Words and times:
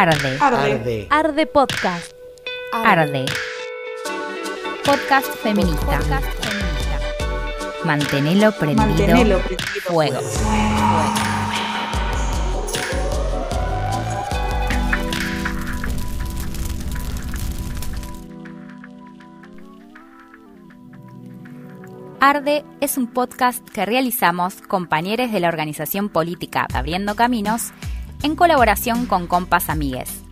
Arde. 0.00 0.38
Arde. 0.40 1.06
Arde 1.10 1.46
Podcast. 1.46 2.12
Arde. 2.72 3.26
Podcast 4.82 5.28
feminista. 5.42 5.98
Podcast 5.98 6.26
feminista. 6.42 7.84
Mantenelo 7.84 8.52
prendido. 8.52 8.86
Mantenelo 8.86 9.38
prendido 9.40 9.68
Fuego. 9.82 10.20
Arde 22.20 22.64
es 22.80 22.96
un 22.96 23.06
podcast 23.06 23.68
que 23.68 23.84
realizamos 23.84 24.62
compañeros 24.62 25.30
de 25.30 25.40
la 25.40 25.48
organización 25.48 26.08
política 26.08 26.66
Abriendo 26.72 27.14
Caminos 27.16 27.72
en 28.22 28.36
colaboración 28.36 29.06
con 29.06 29.26
Compas 29.26 29.70
Amigues. 29.70 30.22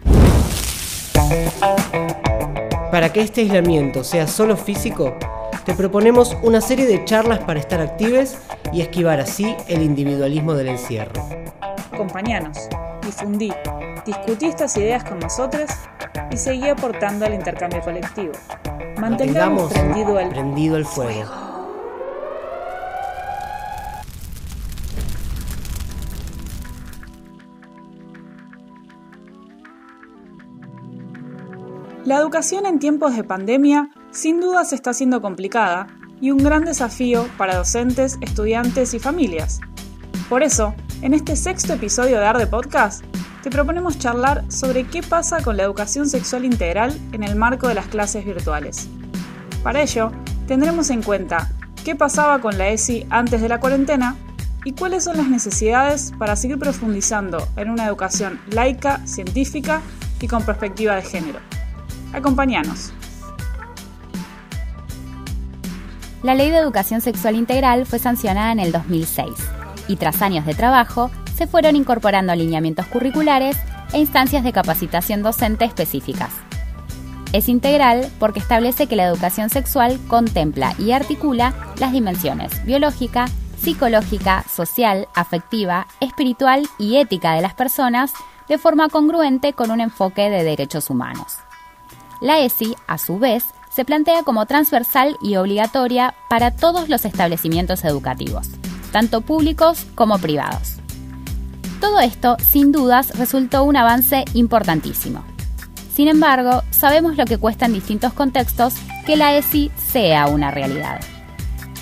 Para 2.91 3.13
que 3.13 3.21
este 3.21 3.43
aislamiento 3.43 4.05
sea 4.05 4.27
solo 4.27 4.57
físico, 4.57 5.17
te 5.65 5.75
proponemos 5.75 6.37
una 6.43 6.61
serie 6.61 6.87
de 6.87 7.05
charlas 7.05 7.41
para 7.41 7.61
estar 7.61 7.81
actives 7.81 8.39
y 8.73 8.81
esquivar 8.81 9.21
así 9.21 9.55
el 9.69 9.83
individualismo 9.83 10.55
del 10.55 10.69
encierro. 10.69 11.23
Acompañanos, 11.93 12.69
difundí, 13.05 13.53
discutí 14.07 14.47
estas 14.47 14.77
ideas 14.77 15.05
con 15.05 15.19
nosotros 15.19 15.71
y 16.31 16.37
seguí 16.37 16.69
aportando 16.69 17.27
al 17.27 17.35
intercambio 17.35 17.81
colectivo. 17.83 18.33
Mantengamos 18.99 19.73
prendido 19.73 20.19
el 20.19 20.29
prendido 20.29 20.77
el 20.77 20.85
fuego. 20.85 21.48
La 32.09 32.17
educación 32.17 32.65
en 32.65 32.79
tiempos 32.79 33.15
de 33.15 33.23
pandemia 33.23 33.91
sin 34.13 34.41
duda 34.41 34.65
se 34.65 34.75
está 34.75 34.93
haciendo 34.93 35.21
complicada 35.21 35.89
y 36.23 36.31
un 36.31 36.39
gran 36.39 36.65
desafío 36.65 37.29
para 37.37 37.55
docentes, 37.55 38.17
estudiantes 38.23 38.95
y 38.95 38.99
familias. 38.99 39.61
Por 40.31 40.43
eso, 40.43 40.75
en 41.03 41.13
este 41.13 41.37
sexto 41.37 41.75
episodio 41.75 42.19
de 42.19 42.25
Arde 42.25 42.47
Podcast, 42.47 43.05
te 43.43 43.51
proponemos 43.51 43.99
charlar 43.99 44.51
sobre 44.51 44.85
qué 44.85 45.03
pasa 45.03 45.43
con 45.43 45.59
la 45.59 45.65
educación 45.65 46.09
sexual 46.09 46.47
integral 46.47 46.99
en 47.13 47.25
el 47.25 47.37
marco 47.37 47.69
de 47.69 47.75
las 47.75 47.89
clases 47.89 48.25
virtuales. 48.25 48.89
Para 49.63 49.83
ello, 49.83 50.11
tendremos 50.47 50.89
en 50.89 51.03
cuenta 51.03 51.51
qué 51.85 51.95
pasaba 51.95 52.41
con 52.41 52.57
la 52.57 52.71
ESI 52.71 53.07
antes 53.11 53.43
de 53.43 53.51
la 53.51 53.61
cuarentena 53.61 54.17
y 54.65 54.73
cuáles 54.73 55.05
son 55.05 55.19
las 55.19 55.29
necesidades 55.29 56.15
para 56.19 56.37
seguir 56.37 56.59
profundizando 56.59 57.47
en 57.57 57.69
una 57.69 57.85
educación 57.85 58.41
laica, 58.51 59.07
científica 59.07 59.83
y 60.23 60.27
con 60.27 60.43
perspectiva 60.43 60.95
de 60.95 61.03
género. 61.03 61.58
Acompáñanos. 62.13 62.93
La 66.23 66.35
Ley 66.35 66.51
de 66.51 66.59
Educación 66.59 67.01
Sexual 67.01 67.37
Integral 67.37 67.87
fue 67.87 67.99
sancionada 67.99 68.51
en 68.51 68.59
el 68.59 68.73
2006 68.73 69.29
y 69.87 69.97
tras 69.97 70.21
años 70.21 70.45
de 70.47 70.55
trabajo 70.55 71.11
se 71.37 71.47
fueron 71.47 71.77
incorporando 71.77 72.33
alineamientos 72.33 72.87
curriculares 72.87 73.57
e 73.93 73.99
instancias 73.99 74.43
de 74.43 74.53
capacitación 74.53 75.23
docente 75.23 75.65
específicas. 75.65 76.31
Es 77.33 77.49
integral 77.49 78.11
porque 78.19 78.41
establece 78.41 78.87
que 78.87 78.97
la 78.97 79.05
educación 79.05 79.51
sexual 79.51 79.99
contempla 80.09 80.75
y 80.79 80.93
articula 80.93 81.55
las 81.79 81.93
dimensiones 81.93 82.65
biológica, 82.65 83.27
psicológica, 83.61 84.45
social, 84.51 85.09
afectiva, 85.15 85.87
espiritual 86.01 86.67
y 86.79 86.97
ética 86.97 87.35
de 87.35 87.43
las 87.43 87.55
personas 87.55 88.13
de 88.49 88.59
forma 88.59 88.89
congruente 88.89 89.53
con 89.53 89.71
un 89.71 89.81
enfoque 89.81 90.31
de 90.31 90.43
derechos 90.43 90.91
humanos. 90.91 91.37
La 92.21 92.41
ESI, 92.41 92.75
a 92.87 92.99
su 92.99 93.19
vez, 93.19 93.45
se 93.71 93.85
plantea 93.85 94.25
como 94.25 94.47
transversal 94.47 95.17
y 95.23 95.37
obligatoria 95.37 96.15
para 96.29 96.51
todos 96.51 96.89
los 96.89 97.05
establecimientos 97.05 97.85
educativos, 97.85 98.49
tanto 98.91 99.21
públicos 99.21 99.87
como 99.95 100.19
privados. 100.19 100.75
Todo 101.81 102.01
esto, 102.01 102.37
sin 102.41 102.73
dudas, 102.73 103.17
resultó 103.17 103.63
un 103.63 103.77
avance 103.77 104.25
importantísimo. 104.35 105.25
Sin 105.95 106.09
embargo, 106.09 106.63
sabemos 106.71 107.17
lo 107.17 107.25
que 107.25 107.39
cuesta 107.39 107.67
en 107.67 107.75
distintos 107.75 108.13
contextos 108.13 108.75
que 109.07 109.17
la 109.17 109.37
ESI 109.37 109.71
sea 109.77 110.27
una 110.27 110.51
realidad. 110.51 111.01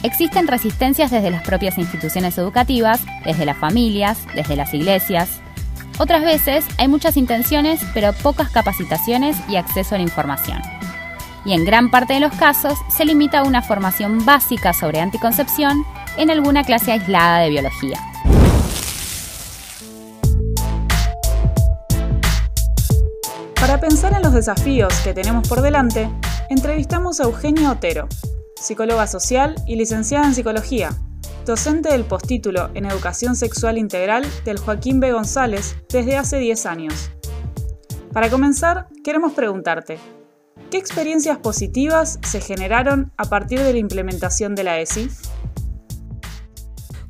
Existen 0.02 0.46
resistencias 0.46 1.10
desde 1.10 1.30
las 1.30 1.42
propias 1.42 1.78
instituciones 1.78 2.36
educativas, 2.36 3.00
desde 3.24 3.46
las 3.46 3.56
familias, 3.56 4.18
desde 4.34 4.56
las 4.56 4.74
iglesias, 4.74 5.40
otras 5.98 6.22
veces 6.22 6.64
hay 6.78 6.88
muchas 6.88 7.16
intenciones 7.16 7.80
pero 7.94 8.12
pocas 8.12 8.50
capacitaciones 8.50 9.36
y 9.48 9.56
acceso 9.56 9.94
a 9.94 9.98
la 9.98 10.04
información. 10.04 10.60
Y 11.44 11.52
en 11.52 11.64
gran 11.64 11.90
parte 11.90 12.14
de 12.14 12.20
los 12.20 12.34
casos 12.34 12.78
se 12.88 13.04
limita 13.04 13.40
a 13.40 13.44
una 13.44 13.62
formación 13.62 14.24
básica 14.24 14.72
sobre 14.72 15.00
anticoncepción 15.00 15.84
en 16.16 16.30
alguna 16.30 16.64
clase 16.64 16.92
aislada 16.92 17.38
de 17.38 17.50
biología. 17.50 17.98
Para 23.60 23.80
pensar 23.80 24.12
en 24.12 24.22
los 24.22 24.32
desafíos 24.32 24.92
que 25.02 25.14
tenemos 25.14 25.48
por 25.48 25.60
delante, 25.60 26.08
entrevistamos 26.50 27.20
a 27.20 27.24
Eugenia 27.24 27.72
Otero, 27.72 28.08
psicóloga 28.60 29.06
social 29.06 29.54
y 29.66 29.76
licenciada 29.76 30.26
en 30.26 30.34
psicología, 30.34 30.90
docente 31.44 31.90
del 31.90 32.04
postítulo 32.04 32.70
en 32.74 32.86
Educación 32.86 33.36
Sexual 33.36 33.78
Integral 33.78 34.26
del 34.44 34.58
Joaquín 34.58 35.00
B. 35.00 35.12
González 35.12 35.76
desde 35.88 36.16
hace 36.16 36.38
10 36.38 36.66
años. 36.66 37.10
Para 38.12 38.30
comenzar, 38.30 38.88
queremos 39.04 39.32
preguntarte, 39.32 39.98
¿qué 40.70 40.78
experiencias 40.78 41.38
positivas 41.38 42.18
se 42.22 42.40
generaron 42.40 43.12
a 43.16 43.24
partir 43.26 43.60
de 43.60 43.72
la 43.72 43.78
implementación 43.78 44.54
de 44.54 44.64
la 44.64 44.80
ESI? 44.80 45.10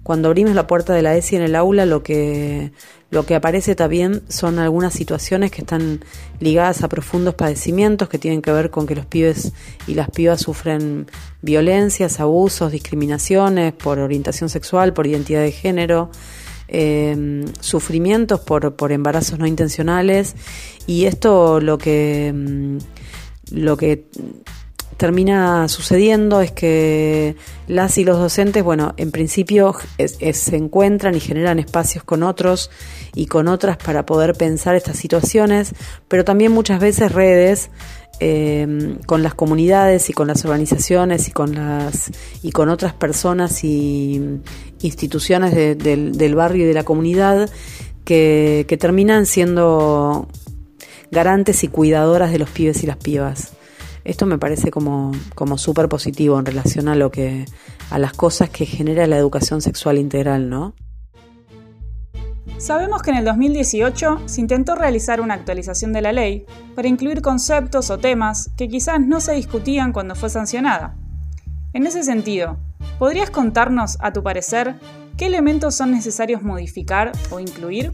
Cuando 0.07 0.29
abrimos 0.29 0.55
la 0.55 0.69
puerta 0.69 0.95
de 0.95 1.03
la 1.03 1.17
ESI 1.17 1.35
en 1.35 1.43
el 1.43 1.57
aula, 1.57 1.85
lo 1.85 2.05
que, 2.05 2.71
lo 3.11 3.27
que 3.27 3.35
aparece 3.35 3.75
también 3.75 4.23
son 4.29 4.61
algunas 4.61 4.95
situaciones 4.95 5.51
que 5.51 5.63
están 5.63 5.99
ligadas 6.39 6.85
a 6.85 6.89
profundos 6.89 7.35
padecimientos 7.35 8.09
que 8.09 8.17
tienen 8.17 8.41
que 8.41 8.53
ver 8.53 8.71
con 8.71 8.87
que 8.87 8.95
los 8.95 9.05
pibes 9.05 9.53
y 9.89 9.95
las 9.95 10.09
pibas 10.09 10.43
sufren 10.43 11.11
violencias, 11.43 12.21
abusos, 12.21 12.71
discriminaciones 12.71 13.73
por 13.73 13.99
orientación 13.99 14.49
sexual, 14.49 14.93
por 14.93 15.09
identidad 15.09 15.41
de 15.41 15.51
género, 15.51 16.13
eh, 16.69 17.45
sufrimientos 17.59 18.39
por, 18.39 18.77
por 18.77 18.93
embarazos 18.93 19.41
no 19.41 19.47
intencionales. 19.49 20.37
Y 20.87 21.07
esto 21.07 21.59
lo 21.59 21.79
que, 21.79 22.79
lo 23.51 23.77
que 23.77 24.05
termina 24.97 25.69
sucediendo 25.69 26.41
es 26.41 26.53
que 26.53 27.37
las 27.69 27.99
y 27.99 28.05
los 28.05 28.19
docentes, 28.19 28.63
bueno, 28.65 28.95
en 28.97 29.11
principio 29.11 29.75
se 29.99 30.57
encuentran 30.57 31.15
y 31.15 31.21
generan 31.21 31.59
espacios 31.59 32.05
con 32.05 32.23
otros 32.23 32.71
y 33.15 33.27
con 33.27 33.49
otras 33.49 33.77
para 33.77 34.07
poder 34.07 34.35
pensar 34.35 34.75
estas 34.75 34.97
situaciones, 34.97 35.75
pero 36.09 36.25
también 36.25 36.53
muchas 36.53 36.81
veces 36.81 37.13
redes 37.13 37.71
eh, 38.19 38.97
con 39.05 39.23
las 39.23 39.35
comunidades 39.35 40.09
y 40.09 40.15
con 40.15 40.29
las 40.29 40.45
organizaciones 40.47 41.29
y 41.29 41.33
con 41.33 41.55
las 41.55 42.11
y 42.43 42.51
con 42.51 42.71
otras 42.71 42.95
personas 42.95 43.63
y 43.63 44.41
instituciones 44.81 45.55
del 45.55 46.35
barrio 46.35 46.65
y 46.65 46.69
de 46.69 46.75
la 46.75 46.85
comunidad 46.85 47.51
que, 48.05 48.65
que 48.69 48.77
terminan 48.79 49.27
siendo 49.27 50.29
garantes 51.11 51.63
y 51.65 51.69
cuidadoras 51.69 52.33
de 52.33 52.39
los 52.39 52.49
pibes 52.49 52.83
y 52.83 52.87
las 52.87 52.97
pibas. 52.97 53.53
Esto 54.07 54.25
me 54.25 54.39
parece 54.39 54.71
como, 54.71 55.11
como 55.35 55.59
súper 55.59 55.89
positivo 55.89 56.39
en 56.39 56.47
relación 56.47 56.87
a 56.87 56.95
lo 56.95 57.11
que, 57.11 57.45
a 57.91 57.99
las 57.99 58.13
cosas 58.13 58.49
que 58.51 58.65
genera 58.65 59.09
la 59.09 59.17
educación 59.17 59.61
sexual 59.61 59.99
integral, 59.99 60.49
¿no? 60.49 60.75
Sabemos 62.57 63.03
que 63.03 63.11
en 63.11 63.17
el 63.17 63.25
2018 63.25 64.23
se 64.27 64.41
intentó 64.41 64.77
realizar 64.77 65.21
una 65.21 65.35
actualización 65.35 65.93
de 65.93 66.03
la 66.03 66.13
ley 66.13 66.47
para 66.77 66.87
incluir 66.87 67.21
conceptos 67.21 67.91
o 67.91 67.99
temas 67.99 68.49
que 68.57 68.69
quizás 68.69 69.01
no 69.01 69.21
se 69.21 69.33
discutían 69.33 69.93
cuando 69.93 70.15
fue 70.15 70.31
sancionada. 70.31 70.95
En 71.73 71.85
ese 71.85 72.05
sentido, 72.05 72.59
¿podrías 73.01 73.31
contarnos, 73.31 73.99
a 74.01 74.13
tu 74.13 74.23
parecer, 74.23 74.77
qué 75.17 75.27
elementos 75.27 75.75
son 75.75 75.91
necesarios 75.91 76.43
modificar 76.43 77.11
o 77.31 77.41
incluir? 77.41 77.93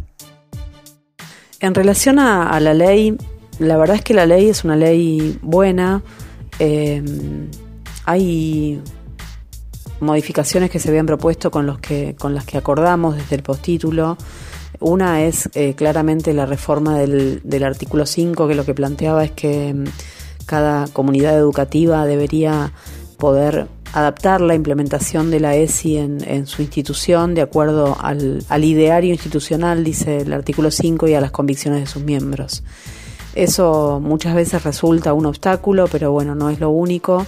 En 1.58 1.75
relación 1.75 2.19
a, 2.19 2.50
a 2.50 2.60
la 2.60 2.75
ley, 2.75 3.16
la 3.62 3.76
verdad 3.76 3.97
es 3.97 4.03
que 4.03 4.14
la 4.14 4.26
ley 4.26 4.49
es 4.49 4.64
una 4.64 4.76
ley 4.76 5.38
buena. 5.43 6.03
Eh, 6.59 7.03
hay 8.05 8.81
modificaciones 10.00 10.70
que 10.70 10.79
se 10.79 10.88
habían 10.88 11.06
propuesto 11.06 11.50
con, 11.50 11.67
los 11.67 11.79
que, 11.79 12.17
con 12.19 12.35
las 12.35 12.44
que 12.44 12.59
acordamos 12.59 13.17
desde 13.17 13.37
el 13.37 13.43
postítulo. 13.43 14.19
Una 14.81 15.23
es 15.23 15.49
eh, 15.55 15.75
claramente 15.75 16.35
la 16.35 16.44
reforma 16.44 16.99
del, 16.99 17.64
artículo 17.64 18.05
5, 18.05 18.49
que 18.49 18.55
lo 18.55 18.64
que 18.64 18.75
planteaba 18.75 19.25
es 19.25 19.31
que 19.31 19.73
mm, 19.73 19.85
cada 20.47 20.88
comunidad 20.88 21.37
educativa 21.38 22.05
debería 22.05 22.73
poder 23.17 23.69
adaptar 23.93 24.41
la 24.41 24.55
implementación 24.55 25.31
de 25.31 25.38
la 25.38 25.55
ESI 25.55 25.99
en, 25.99 26.47
su 26.47 26.62
institución 26.62 27.35
de 27.35 27.43
acuerdo 27.43 27.97
al, 28.00 28.43
ideario 28.64 29.12
institucional, 29.12 29.85
dice 29.85 30.23
el 30.23 30.32
artículo 30.32 30.70
5, 30.70 31.06
y 31.09 31.14
a 31.14 31.20
las 31.20 31.31
convicciones 31.31 31.81
de 31.81 31.87
sus 31.87 32.03
miembros. 32.03 32.64
Eso 33.34 34.00
muchas 34.00 34.34
veces 34.34 34.64
resulta 34.64 35.12
un 35.12 35.26
obstáculo, 35.26 35.87
pero 35.90 36.12
bueno, 36.12 36.34
no 36.34 36.50
es 36.50 36.61
lo 36.61 36.70
único. 36.70 37.26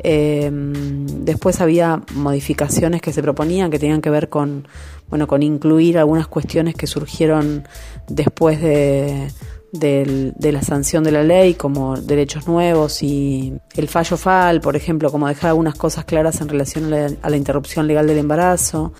Em, 0.00 1.06
después 1.24 1.60
había 1.60 2.02
modificaciones 2.14 3.00
que 3.00 3.12
se 3.12 3.22
proponían 3.22 3.70
que 3.70 3.78
tenían 3.78 4.02
que 4.02 4.10
ver 4.10 4.28
con, 4.28 4.66
bueno, 5.08 5.26
con 5.26 5.42
incluir 5.42 5.98
algunas 5.98 6.26
cuestiones 6.26 6.74
que 6.74 6.86
surgieron 6.86 7.66
después 8.08 8.60
de, 8.60 9.28
de, 9.74 10.52
la 10.52 10.62
sanción 10.62 11.04
de 11.04 11.12
la 11.12 11.22
ley, 11.22 11.54
como 11.54 11.96
derechos 11.96 12.46
nuevos 12.46 13.02
y 13.02 13.54
el 13.74 13.88
fallo 13.88 14.16
FAL, 14.16 14.60
por 14.60 14.76
ejemplo, 14.76 15.10
como 15.10 15.26
dejar 15.26 15.50
algunas 15.50 15.74
cosas 15.74 16.04
claras 16.04 16.40
en 16.40 16.48
relación 16.48 16.92
a 16.92 17.28
la, 17.28 17.36
interrupción 17.36 17.86
legal 17.86 18.06
del 18.06 18.18
embarazo. 18.18 18.92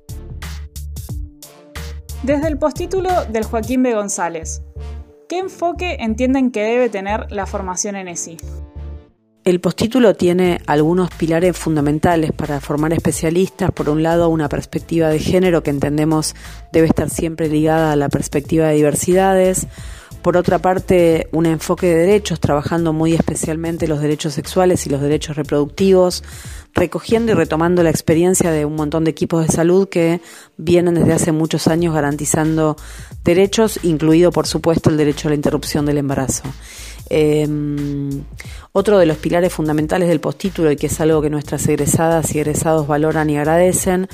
Desde 2.23 2.47
el 2.47 2.57
postítulo 2.57 3.09
del 3.25 3.43
Joaquín 3.43 3.83
B. 3.83 3.93
González, 3.93 4.61
¿qué 5.27 5.39
enfoque 5.39 5.97
entienden 5.99 6.51
que 6.51 6.63
debe 6.63 6.89
tener 6.89 7.31
la 7.31 7.45
formación 7.45 7.95
en 7.95 8.07
ESI? 8.07 8.37
El 9.43 9.61
postítulo 9.61 10.15
tiene 10.15 10.59
algunos 10.65 11.11
pilares 11.11 11.55
fundamentales 11.55 12.31
para 12.31 12.59
formar 12.59 12.93
especialistas. 12.93 13.71
Por 13.71 13.89
un 13.89 14.01
lado, 14.01 14.29
una 14.29 14.49
perspectiva 14.49 15.09
de 15.09 15.19
género 15.19 15.61
que 15.61 15.69
entendemos 15.69 16.33
debe 16.73 16.87
estar 16.87 17.11
siempre 17.11 17.47
ligada 17.47 17.91
a 17.91 17.95
la 17.95 18.09
perspectiva 18.09 18.67
de 18.67 18.75
diversidades. 18.75 19.67
Por 20.25 20.37
otra 20.37 20.57
parte, 20.57 21.29
un 21.33 21.45
enfoque 21.45 21.85
de 21.85 21.97
derechos, 21.97 22.39
trabajando 22.39 22.93
muy 22.93 23.13
especialmente 23.13 23.87
los 23.87 24.01
derechos 24.01 24.33
sexuales 24.33 24.87
y 24.87 24.89
los 24.89 24.99
derechos 24.99 25.35
reproductivos, 25.35 26.23
recogiendo 26.73 27.31
y 27.31 27.35
retomando 27.35 27.83
la 27.83 27.91
experiencia 27.91 28.49
de 28.49 28.65
un 28.65 28.75
montón 28.75 29.03
de 29.03 29.11
equipos 29.11 29.45
de 29.45 29.53
salud 29.53 29.87
que 29.87 30.21
vienen 30.57 30.95
desde 30.95 31.13
hace 31.13 31.31
muchos 31.31 31.67
años 31.67 31.93
garantizando 31.93 32.75
derechos, 33.23 33.79
incluido 33.83 34.31
por 34.31 34.47
supuesto 34.47 34.89
el 34.89 34.97
derecho 34.97 35.27
a 35.27 35.29
la 35.29 35.35
interrupción 35.35 35.85
del 35.85 35.99
embarazo. 35.99 36.41
Em, 37.11 38.23
otro 38.71 38.97
de 38.97 39.05
los 39.05 39.17
pilares 39.17 39.53
fundamentales 39.53 40.09
del 40.09 40.21
postítulo 40.21 40.71
y 40.71 40.75
que 40.75 40.87
es 40.87 40.99
algo 41.01 41.21
que 41.21 41.29
nuestras 41.29 41.67
egresadas 41.67 42.33
y 42.33 42.39
egresados 42.39 42.87
valoran 42.87 43.29
y 43.29 43.37
agradecen 43.37 44.07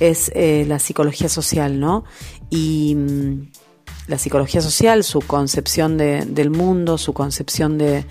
es 0.00 0.32
eh, 0.34 0.64
la 0.66 0.78
psicología 0.78 1.28
social, 1.28 1.78
¿no? 1.78 2.04
Y 2.48 2.94
mm, 2.94 3.48
la 4.08 4.18
psicología 4.18 4.60
social, 4.60 5.04
su 5.04 5.20
concepción 5.20 5.96
de, 5.96 6.24
del 6.24 6.50
mundo, 6.50 6.98
su 6.98 7.12
concepción 7.12 7.78
de, 7.78 8.04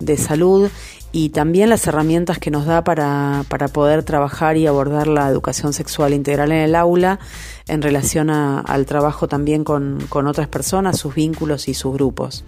de, 0.00 0.16
salud 0.16 0.68
y 1.12 1.30
también 1.30 1.70
las 1.70 1.86
herramientas 1.86 2.38
que 2.38 2.50
nos 2.50 2.66
da 2.66 2.82
para, 2.84 3.44
para, 3.48 3.68
poder 3.68 4.02
trabajar 4.02 4.56
y 4.56 4.66
abordar 4.66 5.06
la 5.06 5.28
educación 5.28 5.72
sexual 5.72 6.12
integral 6.12 6.50
en 6.50 6.58
el 6.58 6.74
aula 6.74 7.20
en 7.68 7.82
relación 7.82 8.30
al 8.30 8.84
trabajo 8.84 9.28
también 9.28 9.64
con, 9.64 10.04
con 10.08 10.26
otras 10.26 10.48
personas, 10.48 10.98
sus 10.98 11.14
vínculos 11.14 11.68
y 11.68 11.74
sus 11.74 11.94
grupos. 11.94 12.44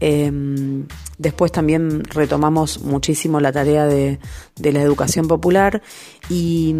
Em, 0.00 0.86
después 1.18 1.52
también 1.52 2.02
retomamos 2.04 2.82
muchísimo 2.82 3.40
la 3.40 3.52
tarea 3.52 3.86
de, 3.86 4.18
la 4.56 4.82
educación 4.82 5.28
popular 5.28 5.82
y, 6.28 6.74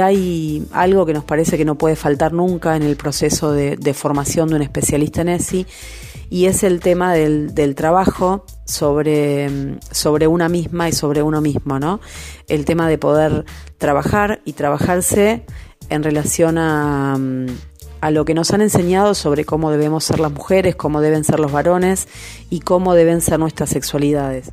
hay 0.00 0.66
algo 0.72 1.06
que 1.06 1.12
nos 1.12 1.24
parece 1.24 1.56
que 1.56 1.64
no 1.64 1.76
puede 1.76 1.96
faltar 1.96 2.32
nunca 2.32 2.76
en 2.76 2.82
el 2.82 2.96
proceso 2.96 3.52
de, 3.52 3.94
formación 3.94 4.48
de 4.48 4.56
un 4.56 4.62
especialista 4.62 5.22
en 5.22 5.28
ESI 5.30 5.66
y 6.28 6.46
es 6.46 6.62
el 6.62 6.80
tema 6.80 7.14
del, 7.14 7.74
trabajo 7.74 8.44
sobre, 8.64 9.78
sobre 9.90 10.26
una 10.26 10.48
misma 10.48 10.88
y 10.88 10.92
sobre 10.92 11.22
uno 11.22 11.40
mismo, 11.40 11.78
¿no? 11.78 12.00
El 12.48 12.64
tema 12.64 12.88
de 12.88 12.98
poder 12.98 13.44
trabajar 13.78 14.40
y 14.44 14.54
trabajarse 14.54 15.44
en 15.88 16.02
relación 16.02 16.58
a 16.58 17.16
a 18.02 18.10
lo 18.10 18.24
que 18.24 18.34
nos 18.34 18.50
han 18.50 18.60
enseñado 18.60 19.14
sobre 19.14 19.44
cómo 19.44 19.70
debemos 19.70 20.02
ser 20.02 20.18
las 20.18 20.32
mujeres, 20.32 20.74
cómo 20.74 21.00
deben 21.00 21.22
ser 21.22 21.38
los 21.38 21.52
varones 21.52 22.08
y 22.50 22.58
cómo 22.58 22.94
deben 22.94 23.20
ser 23.20 23.38
nuestras 23.38 23.70
sexualidades. 23.70 24.50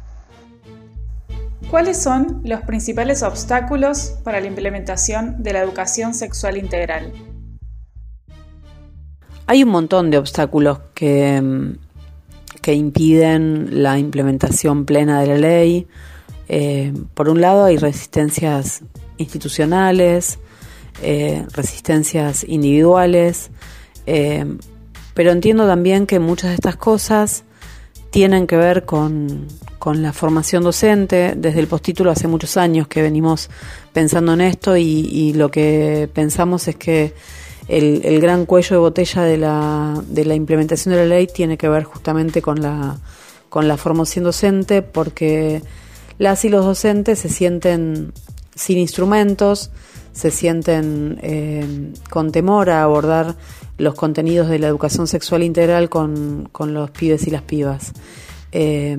¿Cuáles 1.72 2.00
son 2.00 2.42
los 2.46 2.62
principales 2.62 3.24
obstáculos 3.24 4.14
para 4.24 4.40
la 4.40 4.46
implementación 4.46 5.42
de 5.42 5.54
la 5.54 5.62
educación 5.62 6.14
sexual 6.14 6.58
integral? 6.58 7.12
Hay 9.48 9.64
un 9.64 9.70
montón 9.70 10.12
de 10.12 10.20
obstáculos 10.20 10.82
que, 10.94 11.74
que 12.62 12.74
impiden 12.76 13.82
la 13.82 13.98
implementación 13.98 14.86
plena 14.86 15.22
de 15.22 15.28
la 15.28 15.38
ley. 15.38 15.88
Eh, 16.50 16.94
por 17.16 17.30
un 17.30 17.42
lado 17.42 17.66
hay 17.66 17.78
resistencias 17.78 18.84
institucionales, 19.18 20.38
eh, 21.02 21.46
resistencias 21.54 22.44
individuales, 22.48 23.52
eh, 24.06 24.46
pero 25.14 25.32
entiendo 25.32 25.68
también 25.68 26.08
que 26.08 26.20
muchas 26.20 26.50
de 26.50 26.56
estas 26.56 26.76
cosas 26.76 27.44
tienen 28.12 28.48
que 28.48 28.58
ver 28.58 28.86
con, 28.86 29.48
la 29.94 30.14
formación 30.14 30.64
docente. 30.64 31.34
Desde 31.36 31.60
el 31.60 31.68
postítulo 31.68 32.12
hace 32.12 32.28
muchos 32.28 32.58
años 32.58 32.88
que 32.88 33.02
venimos 33.02 33.50
pensando 33.94 34.34
en 34.34 34.42
esto 34.42 34.78
y, 34.78 35.34
lo 35.34 35.50
que 35.50 36.10
pensamos 36.14 36.68
es 36.68 36.76
que 36.76 37.14
el, 37.68 38.20
gran 38.22 38.46
cuello 38.46 38.76
de 38.76 38.80
botella 38.80 39.24
de 39.24 39.38
la, 39.38 40.04
de 40.08 40.26
la 40.26 40.36
implementación 40.36 40.94
de 40.94 41.02
la 41.02 41.08
ley 41.08 41.28
tiene 41.28 41.58
que 41.58 41.70
ver 41.70 41.84
justamente 41.84 42.42
con 42.42 42.62
la, 42.62 42.98
con 43.50 43.68
la 43.68 43.78
formación 43.78 44.26
docente 44.26 44.82
porque 44.82 45.62
las 46.18 46.46
y 46.46 46.50
los 46.50 46.66
docentes 46.66 47.20
se 47.20 47.30
sienten 47.30 48.14
sin 48.56 48.78
instrumentos, 48.78 49.72
se 50.20 50.32
sienten 50.32 51.18
eh, 51.22 51.94
con 52.10 52.34
temor 52.34 52.70
a 52.70 52.84
abordar 52.84 53.38
los 53.78 53.96
contenidos 53.96 54.50
de 54.50 54.60
la 54.60 54.68
educación 54.68 55.08
sexual 55.08 55.44
integral 55.44 55.90
con, 55.90 56.50
los 56.54 56.92
pibes 56.92 57.26
y 57.26 57.32
las 57.32 57.42
pibas. 57.42 57.94
Eh, 58.52 58.98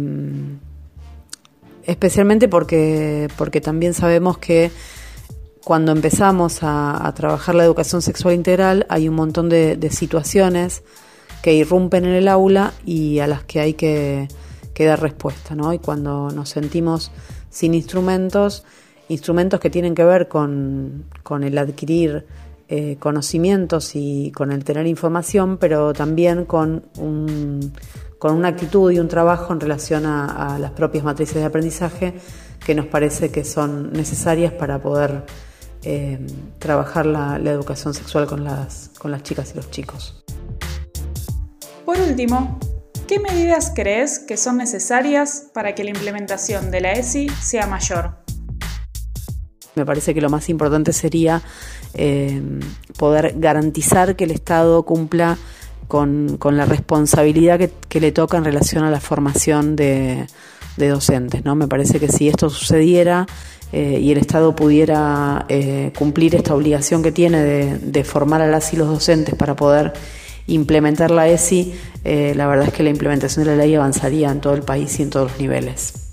especialmente 1.85 2.49
porque, 2.49 3.29
porque 3.37 3.61
también 3.61 3.93
sabemos 3.93 4.39
que 4.39 4.71
cuando 5.63 5.93
empezamos 5.93 6.61
a, 6.63 7.13
trabajar 7.15 7.55
la 7.55 7.65
educación 7.65 8.01
sexual 8.01 8.35
integral 8.35 8.87
hay 8.89 9.07
un 9.07 9.15
montón 9.15 9.51
de, 9.51 9.91
situaciones 9.91 10.83
que 11.43 11.53
irrumpen 11.53 12.07
en 12.07 12.15
el 12.15 12.29
aula 12.29 12.73
y 12.87 13.19
a 13.19 13.27
las 13.27 13.45
que 13.45 13.61
hay 13.61 13.75
que, 13.75 14.27
que 14.73 14.87
dar 14.87 15.03
respuesta, 15.03 15.55
¿no? 15.55 15.75
Y 15.75 15.81
cuando 15.81 16.31
nos 16.31 16.49
sentimos 16.49 17.13
sin 17.51 17.75
instrumentos, 17.75 18.65
instrumentos 19.11 19.59
que 19.59 19.71
tienen 19.71 19.95
que 19.95 20.05
ver 20.05 20.29
con, 20.29 21.05
el 21.43 21.59
adquirir 21.59 22.27
eh, 22.69 22.97
conocimientos 23.01 23.97
y 23.97 24.31
con 24.31 24.53
el 24.53 24.63
tener 24.65 24.87
información, 24.87 25.59
pero 25.59 25.93
también 25.93 26.45
con, 26.45 26.85
un, 26.97 27.73
con 28.19 28.37
una 28.37 28.49
actitud 28.49 28.93
y 28.93 29.01
un 29.01 29.09
trabajo 29.09 29.53
en 29.53 29.59
relación 29.59 30.07
a, 30.07 30.59
las 30.61 30.71
propias 30.71 31.03
matrices 31.03 31.35
de 31.35 31.45
aprendizaje 31.45 32.15
que 32.65 32.75
nos 32.77 32.87
parece 32.87 33.31
que 33.31 33.45
son 33.45 33.93
necesarias 33.93 34.53
para 34.53 34.81
poder 34.81 35.25
eh, 35.83 36.25
trabajar 36.61 37.05
la, 37.05 37.39
la, 37.39 37.51
educación 37.51 37.95
sexual 37.95 38.27
con 38.27 38.45
las, 38.45 38.91
con 38.99 39.11
las 39.11 39.25
chicas 39.25 39.51
y 39.53 39.57
los 39.57 39.71
chicos. 39.73 40.23
Por 41.85 41.99
último, 41.99 42.61
¿qué 43.09 43.19
medidas 43.19 43.73
crees 43.75 44.21
que 44.21 44.37
son 44.37 44.59
necesarias 44.59 45.51
para 45.53 45.75
que 45.75 45.83
la 45.83 45.91
implementación 45.91 46.71
de 46.71 46.81
la 46.81 46.93
ESI 46.93 47.29
sea 47.29 47.67
mayor? 47.67 48.20
Me 49.81 49.87
parece 49.87 50.13
que 50.13 50.21
lo 50.21 50.29
más 50.29 50.51
importante 50.51 50.93
sería 50.93 51.41
eh, 51.95 52.43
poder 52.99 53.33
garantizar 53.39 54.15
que 54.15 54.25
el 54.25 54.31
Estado 54.31 54.83
cumpla 54.83 55.39
con, 55.89 56.39
la 56.39 56.67
responsabilidad 56.67 57.59
que, 57.89 58.01
le 58.01 58.13
toca 58.13 58.37
en 58.37 58.45
relación 58.45 58.85
a 58.85 58.91
la 58.91 59.01
formación 59.01 59.77
de, 59.77 60.27
docentes. 60.77 61.47
¿no? 61.47 61.55
Me 61.55 61.67
parece 61.67 61.99
que 61.99 62.09
si 62.09 62.29
esto 62.29 62.51
sucediera 62.51 63.27
eh, 63.73 63.99
y 64.03 64.13
el 64.13 64.19
Estado 64.19 64.55
pudiera 64.55 65.47
eh, 65.49 65.93
cumplir 65.97 66.35
esta 66.35 66.55
obligación 66.55 67.03
que 67.03 67.11
tiene 67.11 67.43
de, 67.43 68.05
formar 68.05 68.43
a 68.43 68.49
las 68.49 68.75
y 68.75 68.77
los 68.77 68.89
docentes 68.89 69.35
para 69.35 69.57
poder 69.57 69.95
implementar 70.47 71.11
la 71.11 71.27
ESI, 71.27 71.73
la 72.05 72.47
verdad 72.47 72.67
es 72.67 72.75
que 72.75 72.83
la 72.83 72.91
implementación 72.91 73.47
de 73.47 73.57
la 73.57 73.65
ley 73.65 73.75
avanzaría 73.75 74.31
en 74.31 74.43
todo 74.43 74.53
el 74.53 74.63
país 74.63 75.01
y 75.01 75.05
en 75.05 75.09
todos 75.11 75.31
los 75.31 75.41
niveles 75.41 76.10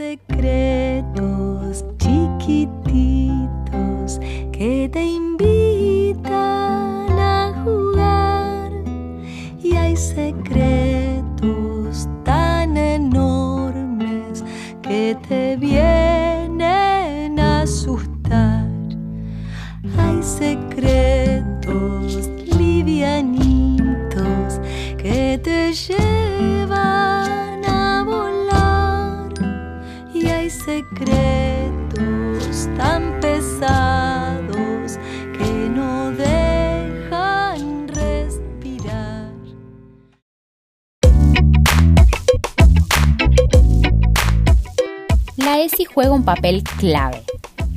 secretos 0.00 1.84
chiquititos 1.98 2.70
que 4.50 4.88
te 4.90 5.04
invitan 5.04 6.24
a 7.18 7.52
jugar. 7.62 8.72
Y 9.62 9.76
hay 9.76 9.94
secretos 9.94 10.79
juega 46.00 46.14
un 46.14 46.24
papel 46.24 46.62
clave. 46.78 47.22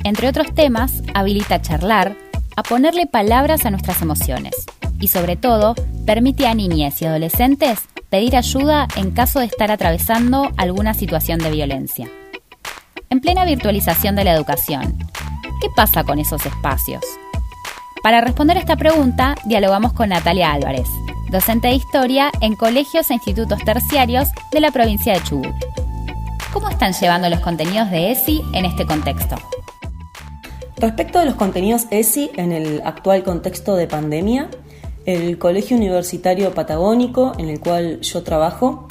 Entre 0.02 0.28
otros 0.28 0.54
temas, 0.54 1.02
habilita 1.12 1.56
a 1.56 1.60
charlar, 1.60 2.16
a 2.56 2.62
ponerle 2.62 3.06
palabras 3.06 3.66
a 3.66 3.70
nuestras 3.70 4.00
emociones 4.00 4.54
y 4.98 5.08
sobre 5.08 5.36
todo 5.36 5.74
permite 6.06 6.46
a 6.46 6.54
niñas 6.54 7.02
y 7.02 7.04
adolescentes 7.04 7.80
pedir 8.08 8.34
ayuda 8.34 8.88
en 8.96 9.10
caso 9.10 9.40
de 9.40 9.44
estar 9.44 9.70
atravesando 9.70 10.50
alguna 10.56 10.94
situación 10.94 11.38
de 11.38 11.50
violencia. 11.50 12.08
En 13.10 13.20
plena 13.20 13.44
virtualización 13.44 14.16
de 14.16 14.24
la 14.24 14.32
educación, 14.32 14.96
¿qué 15.60 15.68
pasa 15.76 16.02
con 16.02 16.18
esos 16.18 16.46
espacios? 16.46 17.04
Para 18.02 18.22
responder 18.22 18.56
esta 18.56 18.76
pregunta, 18.76 19.34
dialogamos 19.44 19.92
con 19.92 20.08
Natalia 20.08 20.50
Álvarez, 20.50 20.88
docente 21.30 21.68
de 21.68 21.74
historia 21.74 22.30
en 22.40 22.56
colegios 22.56 23.10
e 23.10 23.14
institutos 23.14 23.62
terciarios 23.66 24.30
de 24.50 24.60
la 24.60 24.70
provincia 24.70 25.12
de 25.12 25.22
Chubut. 25.24 25.73
¿Cómo 26.54 26.68
están 26.68 26.92
llevando 26.92 27.28
los 27.28 27.40
contenidos 27.40 27.90
de 27.90 28.12
ESI 28.12 28.40
en 28.52 28.64
este 28.64 28.86
contexto? 28.86 29.34
Respecto 30.76 31.18
de 31.18 31.24
los 31.24 31.34
contenidos 31.34 31.86
ESI 31.90 32.30
en 32.36 32.52
el 32.52 32.80
actual 32.84 33.24
contexto 33.24 33.74
de 33.74 33.88
pandemia, 33.88 34.48
el 35.04 35.36
Colegio 35.36 35.76
Universitario 35.76 36.54
Patagónico, 36.54 37.32
en 37.38 37.48
el 37.48 37.58
cual 37.58 38.00
yo 38.02 38.22
trabajo, 38.22 38.86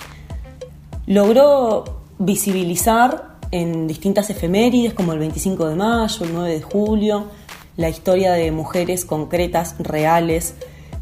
logró 1.08 2.02
visibilizar 2.20 3.38
en 3.52 3.88
distintas 3.88 4.30
efemérides 4.30 4.94
como 4.94 5.14
el 5.14 5.20
25 5.20 5.70
de 5.70 5.76
mayo, 5.76 6.26
el 6.26 6.34
9 6.34 6.54
de 6.56 6.62
julio, 6.62 7.28
la 7.78 7.88
historia 7.88 8.34
de 8.34 8.52
mujeres 8.52 9.06
concretas, 9.06 9.76
reales, 9.80 10.56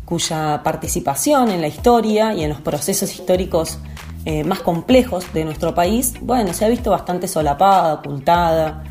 cuya 0.05 0.61
participación 0.63 1.49
en 1.49 1.61
la 1.61 1.67
historia 1.67 2.35
y 2.35 2.43
en 2.43 2.49
los 2.49 2.61
procesos 2.61 3.11
históricos 3.15 3.79
eh, 4.23 4.43
más 4.43 4.59
complejos 4.59 5.33
de 5.33 5.43
nuestro 5.45 5.73
país, 5.73 6.13
bueno, 6.21 6.53
se 6.53 6.63
ha 6.63 6.67
visto 6.67 6.91
bastante 6.91 7.27
solapada, 7.27 7.95
ocultada, 7.95 8.83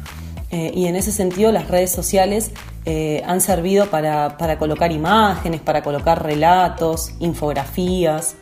eh, 0.50 0.72
y 0.74 0.86
en 0.86 0.96
ese 0.96 1.12
sentido 1.12 1.52
las 1.52 1.68
redes 1.68 1.92
sociales 1.92 2.50
eh, 2.84 3.22
han 3.24 3.40
servido 3.40 3.86
para, 3.86 4.36
colocar 4.58 4.90
imágenes, 4.90 5.60
para 5.60 5.84
colocar 5.84 6.24
relatos, 6.24 7.12
infografías. 7.20 8.34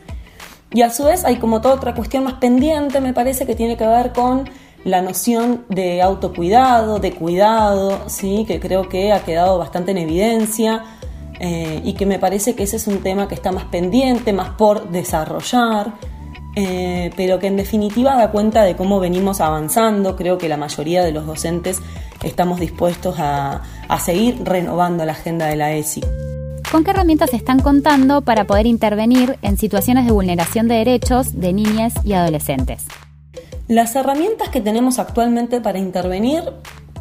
Y 0.71 0.81
a 0.81 0.89
su 0.89 1.03
vez 1.03 1.25
hay 1.25 1.35
como 1.35 1.61
toda 1.61 1.75
otra 1.75 1.93
cuestión 1.93 2.23
más 2.23 2.33
pendiente, 2.35 3.01
me 3.01 3.13
parece, 3.13 3.45
que 3.45 3.53
tiene 3.53 3.77
que 3.77 3.85
ver 3.85 4.11
con 4.11 4.49
la 4.83 5.03
noción 5.03 5.65
de 5.69 6.01
autocuidado, 6.01 6.97
de 6.97 7.13
cuidado, 7.13 7.99
¿sí? 8.07 8.45
que 8.47 8.59
creo 8.59 8.89
que 8.89 9.11
ha 9.11 9.23
quedado 9.23 9.59
bastante 9.59 9.91
en 9.91 9.99
evidencia 9.99 10.85
y 11.41 11.93
que 11.93 12.05
me 12.05 12.19
parece 12.19 12.53
que 12.53 12.63
ese 12.63 12.75
es 12.75 12.87
un 12.87 13.01
tema 13.01 13.29
que 13.29 13.35
está 13.35 13.53
más 13.53 13.63
pendiente, 13.65 14.33
más 14.33 14.49
por 14.49 14.89
desarrollar. 14.89 15.93
Eh, 16.61 17.11
pero 17.15 17.39
que 17.39 17.47
en 17.47 17.55
definitiva 17.55 18.17
da 18.17 18.31
cuenta 18.31 18.63
de 18.63 18.75
cómo 18.75 18.99
venimos 18.99 19.39
avanzando. 19.39 20.17
Creo 20.17 20.37
que 20.37 20.49
la 20.49 20.57
mayoría 20.57 21.05
de 21.05 21.13
los 21.13 21.25
docentes 21.25 21.81
estamos 22.21 22.59
dispuestos 22.59 23.15
a, 23.17 23.61
seguir 24.03 24.43
renovando 24.43 25.05
la 25.05 25.13
agenda 25.13 25.45
de 25.47 25.55
la 25.55 25.71
ESI. 25.71 26.01
¿Con 26.69 26.83
qué 26.83 26.91
herramientas 26.91 27.33
están 27.33 27.61
contando 27.61 28.21
para 28.21 28.43
poder 28.43 28.65
intervenir 28.65 29.39
en 29.41 29.57
situaciones 29.57 30.05
de 30.05 30.11
vulneración 30.11 30.67
de 30.67 30.75
derechos 30.75 31.39
de 31.39 31.53
niñas 31.53 31.93
y 32.03 32.11
adolescentes? 32.11 32.85
Las 33.69 33.95
herramientas 33.95 34.49
que 34.49 34.59
tenemos 34.59 34.99
actualmente 34.99 35.61
para 35.61 35.79
intervenir 35.79 36.43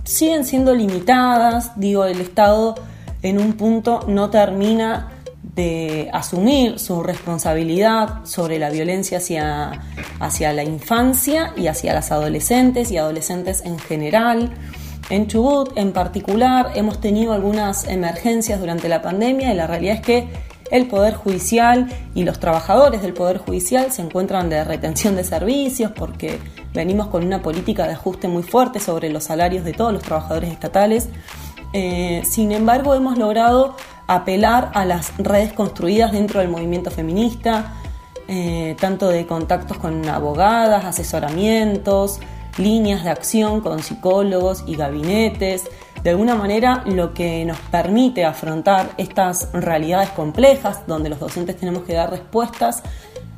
siguen 0.04 0.44
siendo 0.44 0.72
limitadas. 0.72 1.72
Digo, 1.80 2.04
el 2.04 2.20
Estado 2.20 2.76
en 3.22 3.40
un 3.40 3.54
punto 3.54 4.04
no 4.06 4.30
termina 4.30 5.17
de 5.58 6.08
asumir 6.12 6.78
su 6.78 7.02
responsabilidad 7.02 8.24
sobre 8.24 8.60
la 8.60 8.70
violencia 8.70 9.18
hacia, 9.18 9.72
hacia 10.20 10.52
la 10.52 10.62
infancia 10.62 11.52
y 11.56 11.66
hacia 11.66 11.92
las 11.94 12.12
adolescentes 12.12 12.92
y 12.92 12.96
adolescentes 12.96 13.64
en 13.64 13.76
general. 13.80 14.52
En 15.10 15.26
Chubut 15.26 15.76
en 15.76 15.92
particular 15.92 16.70
hemos 16.76 17.00
tenido 17.00 17.32
algunas 17.32 17.88
emergencias 17.88 18.60
durante 18.60 18.88
la 18.88 19.02
pandemia 19.02 19.52
y 19.52 19.56
la 19.56 19.66
realidad 19.66 19.96
es 19.96 20.00
que 20.02 20.28
el 20.70 20.86
Poder 20.86 21.14
Judicial 21.14 21.88
y 22.14 22.22
los 22.22 22.38
trabajadores 22.38 23.02
del 23.02 23.12
Poder 23.12 23.38
Judicial 23.38 23.90
se 23.90 24.02
encuentran 24.02 24.48
de 24.48 24.62
retención 24.62 25.16
de 25.16 25.24
servicios 25.24 25.90
porque 25.90 26.38
venimos 26.72 27.08
con 27.08 27.26
una 27.26 27.42
política 27.42 27.88
de 27.88 27.94
ajuste 27.94 28.28
muy 28.28 28.44
fuerte 28.44 28.78
sobre 28.78 29.10
los 29.10 29.24
salarios 29.24 29.64
de 29.64 29.72
todos 29.72 29.92
los 29.92 30.04
trabajadores 30.04 30.52
estatales. 30.52 31.08
Eh, 31.72 32.22
sin 32.24 32.52
embargo, 32.52 32.94
hemos 32.94 33.18
logrado 33.18 33.74
apelar 34.08 34.72
a 34.74 34.84
las 34.84 35.16
redes 35.18 35.52
construidas 35.52 36.10
dentro 36.10 36.40
del 36.40 36.48
movimiento 36.48 36.90
feminista, 36.90 37.74
eh, 38.26 38.74
tanto 38.80 39.08
de 39.08 39.26
contactos 39.26 39.76
con 39.78 40.08
abogadas, 40.08 40.84
asesoramientos, 40.84 42.18
líneas 42.56 43.04
de 43.04 43.10
acción 43.10 43.60
con 43.60 43.82
psicólogos 43.82 44.64
y 44.66 44.74
gabinetes. 44.74 45.64
De 46.02 46.10
alguna 46.10 46.34
manera 46.34 46.82
lo 46.86 47.12
que 47.12 47.44
nos 47.44 47.58
permite 47.58 48.24
afrontar 48.24 48.90
estas 48.96 49.52
realidades 49.52 50.10
complejas 50.10 50.86
donde 50.86 51.10
los 51.10 51.20
docentes 51.20 51.56
tenemos 51.56 51.82
que 51.84 51.92
dar 51.92 52.10
respuestas 52.10 52.82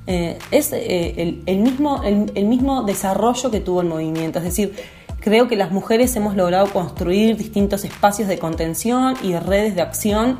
eh, 0.07 0.39
es 0.51 0.73
eh, 0.73 1.43
el, 1.47 1.59
mismo, 1.59 2.03
el, 2.05 2.45
mismo 2.47 2.83
desarrollo 2.83 3.51
que 3.51 3.61
tuvo 3.61 3.81
el 3.81 3.89
movimiento. 3.89 4.39
Es 4.39 4.45
decir, 4.45 4.75
creo 5.21 5.49
que 5.49 5.57
las 5.57 5.73
mujeres 5.73 6.15
hemos 6.17 6.37
logrado 6.37 6.67
construir 6.73 7.37
distintos 7.37 7.85
espacios 7.85 8.29
de 8.29 8.39
contención 8.39 9.15
y 9.23 9.37
redes 9.37 9.75
de 9.75 9.83
acción 9.83 10.39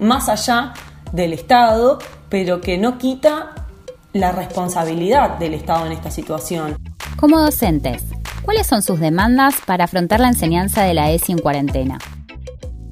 más 0.00 0.28
allá 0.28 0.72
del 1.12 1.32
Estado, 1.32 1.98
pero 2.28 2.60
que 2.60 2.78
no 2.78 2.98
quita 2.98 3.54
la 4.12 4.32
responsabilidad 4.32 5.38
del 5.38 5.54
Estado 5.54 5.86
en 5.86 5.92
esta 5.92 6.10
situación. 6.10 6.76
Como 7.16 7.40
docentes, 7.40 8.02
¿cuáles 8.44 8.66
son 8.66 8.82
sus 8.82 8.98
demandas 8.98 9.56
para 9.66 9.84
afrontar 9.84 10.20
la 10.20 10.28
enseñanza 10.28 10.82
de 10.82 10.94
la 10.94 11.10
ESI 11.10 11.32
en 11.32 11.38
cuarentena? 11.38 11.98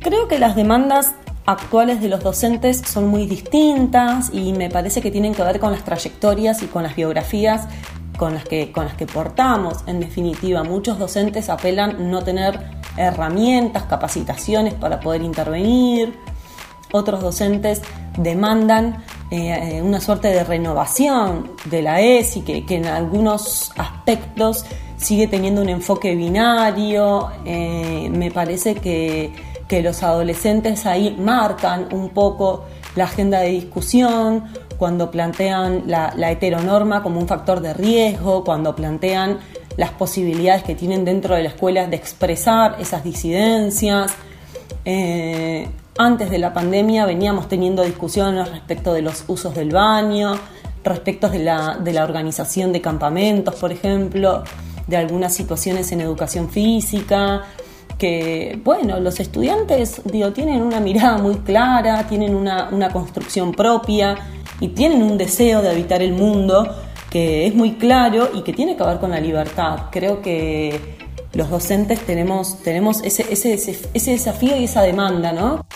Creo 0.00 0.28
que 0.28 0.38
las 0.38 0.54
demandas 0.54 1.12
actuales 1.46 2.00
de 2.00 2.08
los 2.08 2.22
docentes 2.22 2.82
son 2.86 3.08
muy 3.08 3.26
distintas 3.26 4.30
y 4.32 4.52
me 4.52 4.68
parece 4.68 5.00
que 5.00 5.10
tienen 5.10 5.34
que 5.34 5.42
ver 5.42 5.58
con 5.58 5.72
las 5.72 5.82
trayectorias 5.82 6.62
y 6.62 6.66
con 6.66 6.82
las 6.82 6.94
biografías 6.94 7.66
con 8.18 8.34
las 8.34 8.44
que, 8.44 8.70
con 8.70 8.84
las 8.84 8.94
que 8.94 9.06
portamos. 9.06 9.78
En 9.86 10.00
definitiva, 10.00 10.62
muchos 10.64 10.98
docentes 10.98 11.48
apelan 11.48 12.10
no 12.10 12.22
tener 12.22 12.60
herramientas, 12.98 13.84
capacitaciones 13.84 14.74
para 14.74 15.00
poder 15.00 15.22
intervenir, 15.22 16.12
otros 16.92 17.22
docentes 17.22 17.82
demandan 18.16 19.04
eh, 19.30 19.76
eh, 19.76 19.82
una 19.82 20.00
suerte 20.00 20.28
de 20.28 20.42
renovación 20.44 21.52
de 21.66 21.82
la 21.82 22.00
ESI, 22.00 22.42
que, 22.42 22.64
que 22.64 22.76
en 22.76 22.86
algunos 22.86 23.72
aspectos 23.76 24.64
sigue 24.98 25.28
teniendo 25.28 25.62
un 25.62 25.68
enfoque 25.68 26.14
binario. 26.14 27.30
Eh, 27.44 28.10
me 28.12 28.30
parece 28.30 28.74
que, 28.74 29.32
los 29.82 30.02
adolescentes 30.02 30.86
ahí 30.86 31.14
marcan 31.20 31.92
un 31.92 32.08
poco 32.08 32.64
la 32.96 33.04
agenda 33.04 33.40
de 33.40 33.50
discusión 33.50 34.44
cuando 34.78 35.10
plantean 35.10 35.82
la, 35.86 36.30
heteronorma 36.30 37.02
como 37.02 37.20
un 37.20 37.28
factor 37.28 37.60
de 37.60 37.74
riesgo, 37.74 38.44
cuando 38.44 38.74
plantean 38.74 39.38
las 39.76 39.90
posibilidades 39.90 40.62
que 40.62 40.74
tienen 40.74 41.04
dentro 41.04 41.34
de 41.34 41.42
la 41.42 41.50
escuela 41.50 41.86
de 41.86 41.96
expresar 41.96 42.76
esas 42.80 43.04
disidencias. 43.04 44.14
Antes 46.00 46.30
de 46.30 46.38
la 46.38 46.54
pandemia 46.54 47.06
veníamos 47.06 47.48
teniendo 47.48 47.82
discusiones 47.82 48.48
respecto 48.48 48.92
de 48.92 49.02
los 49.02 49.24
usos 49.26 49.52
del 49.56 49.70
baño, 49.70 50.38
respecto 50.84 51.28
de 51.28 51.40
la, 51.40 52.04
organización 52.04 52.72
de 52.72 52.80
campamentos, 52.80 53.56
por 53.56 53.72
ejemplo, 53.72 54.44
de 54.86 54.96
algunas 54.96 55.34
situaciones 55.34 55.90
en 55.90 56.00
educación 56.00 56.50
física, 56.50 57.42
que, 57.98 58.60
bueno, 58.62 59.00
los 59.00 59.18
estudiantes, 59.18 60.00
digo, 60.04 60.32
tienen 60.32 60.62
una 60.62 60.78
mirada 60.78 61.18
muy 61.18 61.34
clara, 61.38 62.06
tienen 62.06 62.36
una, 62.36 62.90
construcción 62.92 63.50
propia 63.50 64.16
y 64.60 64.68
tienen 64.68 65.02
un 65.02 65.18
deseo 65.18 65.62
de 65.62 65.70
habitar 65.70 66.00
el 66.00 66.12
mundo 66.12 66.76
que 67.10 67.48
es 67.48 67.56
muy 67.56 67.72
claro 67.72 68.30
y 68.32 68.42
que 68.42 68.52
tiene 68.52 68.76
que 68.76 68.84
ver 68.84 69.00
con 69.00 69.10
la 69.10 69.18
libertad. 69.18 69.86
Creo 69.90 70.22
que 70.22 70.96
los 71.32 71.50
docentes 71.50 71.98
tenemos, 72.06 72.62
tenemos 72.62 73.02
ese 73.02 74.12
desafío 74.12 74.56
y 74.56 74.62
esa 74.62 74.82
demanda, 74.82 75.32
¿no? 75.32 75.66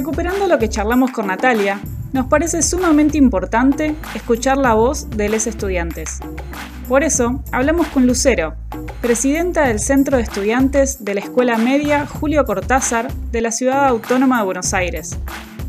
Recuperando 0.00 0.48
lo 0.48 0.58
que 0.58 0.70
charlamos 0.70 1.10
con 1.10 1.26
Natalia, 1.26 1.78
nos 2.14 2.24
parece 2.24 2.62
sumamente 2.62 3.18
importante 3.18 3.94
escuchar 4.14 4.56
la 4.56 4.72
voz 4.72 5.10
de 5.10 5.28
los 5.28 5.46
estudiantes. 5.46 6.20
Por 6.88 7.04
eso, 7.04 7.44
hablamos 7.52 7.86
con 7.88 8.06
Lucero, 8.06 8.54
presidenta 9.02 9.68
del 9.68 9.78
Centro 9.78 10.16
de 10.16 10.22
Estudiantes 10.22 11.04
de 11.04 11.12
la 11.12 11.20
Escuela 11.20 11.58
Media 11.58 12.06
Julio 12.06 12.46
Cortázar 12.46 13.12
de 13.12 13.42
la 13.42 13.52
Ciudad 13.52 13.88
Autónoma 13.88 14.38
de 14.38 14.44
Buenos 14.46 14.72
Aires, 14.72 15.18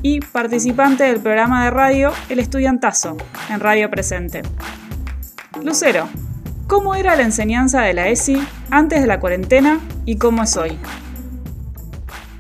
y 0.02 0.22
participante 0.22 1.04
del 1.04 1.20
programa 1.20 1.66
de 1.66 1.72
radio 1.72 2.14
El 2.30 2.40
Estudiantazo 2.40 3.18
en 3.50 3.60
Radio 3.60 3.90
Presente. 3.90 4.44
Lucero, 5.62 6.08
¿cómo 6.68 6.96
era 6.96 7.18
la 7.18 7.24
enseñanza 7.24 7.82
de 7.82 7.94
la 7.94 8.08
ESI 8.08 8.42
antes 8.70 9.02
de 9.02 9.08
la 9.08 9.20
cuarentena 9.20 9.82
y 10.06 10.16
cómo 10.16 10.42
es 10.44 10.56
hoy? 10.56 10.78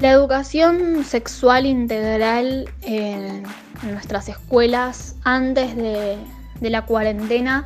La 0.01 0.09
educación 0.09 1.05
sexual 1.05 1.67
integral 1.67 2.67
en 2.81 3.43
nuestras 3.83 4.29
escuelas 4.29 5.15
antes 5.23 5.75
de, 5.75 6.17
la 6.59 6.87
cuarentena, 6.87 7.65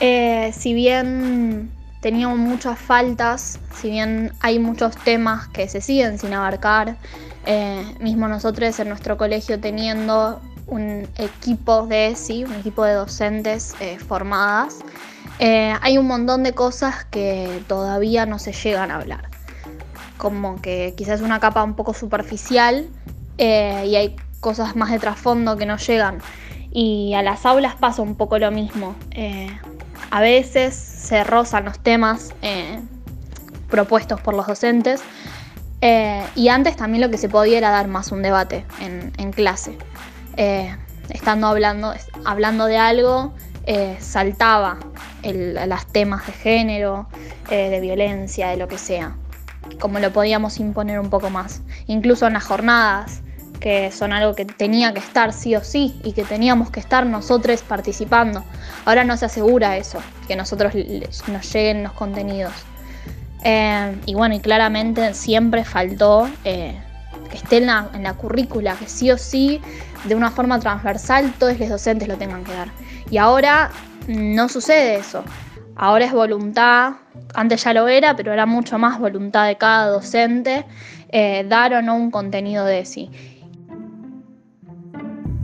eh, 0.00 0.50
si 0.56 0.72
bien 0.72 1.70
teníamos 2.00 2.38
muchas 2.38 2.78
faltas, 2.78 3.60
si 3.74 3.90
bien 3.90 4.32
hay 4.40 4.58
muchos 4.58 4.96
temas 4.96 5.46
que 5.48 5.68
se 5.68 5.82
siguen 5.82 6.18
sin 6.18 6.32
abarcar, 6.32 6.96
eh, 7.44 7.84
mismo 8.00 8.28
nosotros 8.28 8.80
en 8.80 8.88
nuestro 8.88 9.18
colegio 9.18 9.60
teniendo 9.60 10.40
un 10.66 11.06
equipo 11.18 11.86
de 11.86 12.12
ESI, 12.12 12.44
un 12.44 12.54
equipo 12.54 12.82
de 12.82 12.94
docentes 12.94 13.74
eh, 13.78 13.98
formadas, 13.98 14.78
hay 15.38 15.98
un 15.98 16.06
montón 16.06 16.44
de 16.44 16.54
cosas 16.54 17.04
que 17.04 17.62
todavía 17.68 18.24
no 18.24 18.38
se 18.38 18.52
llegan 18.52 18.90
a 18.90 18.96
hablar. 18.96 19.31
Como 20.22 20.62
que 20.62 20.94
quizás 20.96 21.20
una 21.20 21.40
capa 21.40 21.64
un 21.64 21.74
poco 21.74 21.94
superficial 21.94 22.88
y 23.38 23.42
hay 23.96 24.14
cosas 24.38 24.76
más 24.76 24.92
de 24.92 25.00
trasfondo 25.00 25.56
que 25.56 25.66
no 25.66 25.76
llegan. 25.78 26.18
Y 26.70 27.14
a 27.14 27.22
las 27.22 27.44
aulas 27.44 27.74
pasa 27.74 28.02
un 28.02 28.14
poco 28.14 28.38
lo 28.38 28.52
mismo. 28.52 28.94
a 30.10 30.20
veces 30.20 30.74
se 30.74 31.24
rozan 31.24 31.64
los 31.64 31.80
temas 31.80 32.32
propuestos 33.68 34.20
por 34.20 34.34
los 34.34 34.46
docentes, 34.46 35.02
eh, 35.84 36.22
y 36.36 36.48
antes 36.48 36.76
también 36.76 37.02
lo 37.02 37.10
que 37.10 37.18
se 37.18 37.28
podía 37.28 37.58
era 37.58 37.70
dar 37.70 37.88
más 37.88 38.12
un 38.12 38.22
debate 38.22 38.64
en, 38.80 39.32
clase. 39.32 39.76
Eh, 40.36 40.74
estando 41.10 41.48
hablando, 41.48 41.92
hablando 42.24 42.66
de 42.66 42.78
algo, 42.78 43.34
eh, 43.66 43.96
saltaba 43.98 44.78
los 45.24 45.86
temas 45.88 46.26
de 46.26 46.32
género, 46.32 47.08
de 47.50 47.80
violencia, 47.80 48.48
de 48.48 48.56
lo 48.56 48.68
que 48.68 48.78
sea. 48.78 49.16
Como 49.80 49.98
lo 49.98 50.12
podíamos 50.12 50.58
imponer 50.58 50.98
un 51.00 51.10
poco 51.10 51.30
más. 51.30 51.62
Incluso 51.86 52.26
en 52.26 52.34
las 52.34 52.44
jornadas, 52.44 53.22
que 53.62 53.92
son 53.92 54.12
algo 54.12 54.34
que 54.34 54.44
tenía 54.44 54.92
que 54.92 54.98
estar 54.98 55.32
sí 55.32 55.54
o 55.54 55.62
sí 55.62 56.00
y 56.02 56.12
que 56.12 56.24
teníamos 56.24 56.70
que 56.70 56.80
estar 56.80 57.06
nosotros 57.06 57.62
participando. 57.62 58.44
Ahora 58.84 59.04
no 59.04 59.16
se 59.16 59.26
asegura 59.26 59.76
eso, 59.76 60.00
que 60.26 60.34
nosotros 60.34 60.74
nos 61.28 61.52
lleguen 61.52 61.84
los 61.84 61.92
contenidos. 61.92 62.52
Eh, 63.44 63.96
y 64.04 64.14
bueno, 64.14 64.34
y 64.34 64.40
claramente 64.40 65.14
siempre 65.14 65.64
faltó 65.64 66.28
eh, 66.44 66.76
que 67.30 67.36
esté 67.36 67.58
en 67.58 67.66
la, 67.66 67.88
en 67.94 68.02
la, 68.02 68.14
currícula, 68.14 68.74
que 68.74 68.88
sí 68.88 69.10
o 69.12 69.18
sí, 69.18 69.60
de 70.04 70.16
una 70.16 70.30
forma 70.32 70.58
transversal, 70.58 71.32
todos 71.38 71.58
los 71.58 71.68
docentes 71.68 72.08
lo 72.08 72.16
tengan 72.16 72.42
que 72.44 72.52
dar. 72.52 72.68
Y 73.10 73.18
ahora 73.18 73.70
no 74.08 74.48
sucede 74.48 74.96
eso. 74.96 75.22
Ahora 75.76 76.04
es 76.04 76.12
voluntad, 76.12 76.94
antes 77.34 77.64
ya 77.64 77.72
lo 77.72 77.88
era, 77.88 78.14
pero 78.14 78.32
era 78.32 78.46
mucho 78.46 78.78
más 78.78 78.98
voluntad 78.98 79.46
de 79.46 79.56
cada 79.56 79.86
docente 79.86 80.64
eh, 81.08 81.44
dar 81.48 81.74
o 81.74 81.82
no 81.82 81.96
un 81.96 82.10
contenido 82.10 82.64
de 82.64 82.84
sí. 82.84 83.10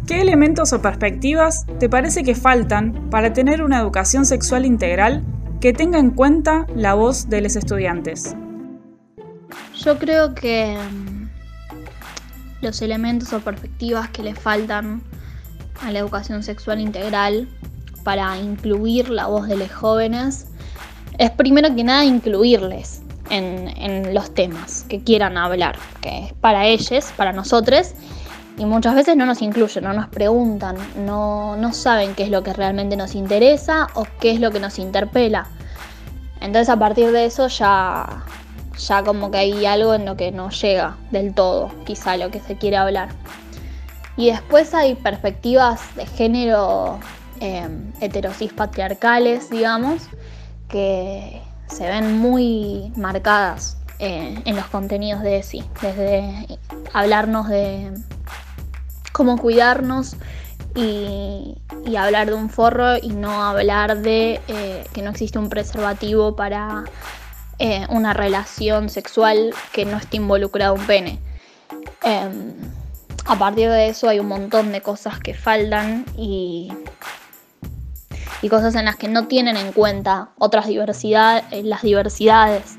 ¿Qué 0.06 0.20
elementos 0.20 0.72
o 0.72 0.80
perspectivas 0.80 1.66
te 1.78 1.88
parece 1.88 2.22
que 2.24 2.34
faltan 2.34 3.10
para 3.10 3.32
tener 3.32 3.62
una 3.62 3.78
educación 3.78 4.24
sexual 4.24 4.64
integral 4.64 5.22
que 5.60 5.72
tenga 5.72 5.98
en 5.98 6.10
cuenta 6.10 6.66
la 6.74 6.94
voz 6.94 7.28
de 7.28 7.40
los 7.40 7.56
estudiantes. 7.56 8.36
Yo 9.76 9.98
creo 9.98 10.34
que 10.34 10.76
mm, 10.76 11.28
los 12.62 12.80
elementos 12.82 13.32
o 13.32 13.40
perspectivas 13.40 14.08
que 14.10 14.22
le 14.22 14.34
faltan 14.34 15.02
a 15.82 15.90
la 15.90 15.98
educación 15.98 16.42
sexual 16.42 16.80
integral 16.80 17.48
para 18.08 18.38
incluir 18.38 19.10
la 19.10 19.26
voz 19.26 19.48
de 19.48 19.56
los 19.58 19.70
jóvenes 19.70 20.46
es 21.18 21.30
primero 21.30 21.74
que 21.74 21.84
nada 21.84 22.06
incluirles 22.06 23.02
en, 23.28 23.68
en 23.76 24.14
los 24.14 24.32
temas 24.32 24.86
que 24.88 25.04
quieran 25.04 25.36
hablar, 25.36 25.76
que 26.00 26.24
es 26.24 26.32
para 26.32 26.64
ellos, 26.64 27.12
para 27.18 27.34
nosotros, 27.34 27.92
y 28.56 28.64
muchas 28.64 28.94
veces 28.94 29.14
no 29.14 29.26
nos 29.26 29.42
incluyen, 29.42 29.84
no 29.84 29.92
nos 29.92 30.08
preguntan, 30.08 30.78
no, 31.04 31.58
no 31.58 31.74
saben 31.74 32.14
qué 32.14 32.22
es 32.22 32.30
lo 32.30 32.42
que 32.42 32.54
realmente 32.54 32.96
nos 32.96 33.14
interesa 33.14 33.88
o 33.92 34.06
qué 34.20 34.30
es 34.30 34.40
lo 34.40 34.52
que 34.52 34.60
nos 34.60 34.78
interpela. 34.78 35.46
Entonces 36.40 36.70
a 36.70 36.78
partir 36.78 37.12
de 37.12 37.26
eso 37.26 37.48
ya, 37.48 38.24
ya 38.78 39.02
como 39.02 39.30
que 39.30 39.36
hay 39.36 39.66
algo 39.66 39.92
en 39.92 40.06
lo 40.06 40.16
que 40.16 40.32
no 40.32 40.48
llega 40.48 40.96
del 41.10 41.34
todo, 41.34 41.70
quizá 41.84 42.16
lo 42.16 42.30
que 42.30 42.40
se 42.40 42.56
quiere 42.56 42.78
hablar. 42.78 43.10
Y 44.16 44.30
después 44.30 44.72
hay 44.72 44.94
perspectivas 44.94 45.94
de 45.94 46.06
género 46.06 47.00
eh, 47.40 47.68
heterosis 48.00 48.52
patriarcales, 48.52 49.50
digamos, 49.50 50.08
que 50.68 51.40
se 51.68 51.86
ven 51.88 52.18
muy 52.18 52.92
marcadas 52.96 53.78
eh, 53.98 54.40
en 54.44 54.56
los 54.56 54.66
contenidos 54.66 55.22
de 55.22 55.38
ESI, 55.38 55.64
desde 55.82 56.58
hablarnos 56.92 57.48
de 57.48 57.92
cómo 59.12 59.38
cuidarnos 59.38 60.16
y, 60.74 61.56
hablar 61.98 62.28
de 62.28 62.34
un 62.34 62.48
forro 62.50 62.96
y 62.96 63.08
no 63.08 63.42
hablar 63.42 63.98
de 63.98 64.40
eh, 64.46 64.84
que 64.92 65.02
no 65.02 65.10
existe 65.10 65.38
un 65.38 65.48
preservativo 65.48 66.36
para 66.36 66.84
eh, 67.58 67.86
una 67.88 68.12
relación 68.12 68.88
sexual 68.88 69.52
que 69.72 69.84
no 69.84 69.96
esté 69.96 70.18
involucrado 70.18 70.74
un 70.74 70.86
pene. 70.86 71.18
Em, 72.04 72.52
a 73.24 73.36
partir 73.36 73.68
de 73.68 73.88
eso 73.88 74.08
hay 74.08 74.20
un 74.20 74.28
montón 74.28 74.70
de 74.70 74.80
cosas 74.80 75.18
que 75.18 75.34
faltan 75.34 76.04
y, 76.16 76.70
y 78.42 78.48
cosas 78.48 78.74
en 78.74 78.84
las 78.84 78.96
que 78.96 79.08
no 79.08 79.26
tienen 79.26 79.56
en 79.56 79.72
cuenta 79.72 80.30
otras 80.38 80.66
diversidades, 80.66 81.44
eh, 81.50 81.62
las 81.62 81.82
diversidades. 81.82 82.76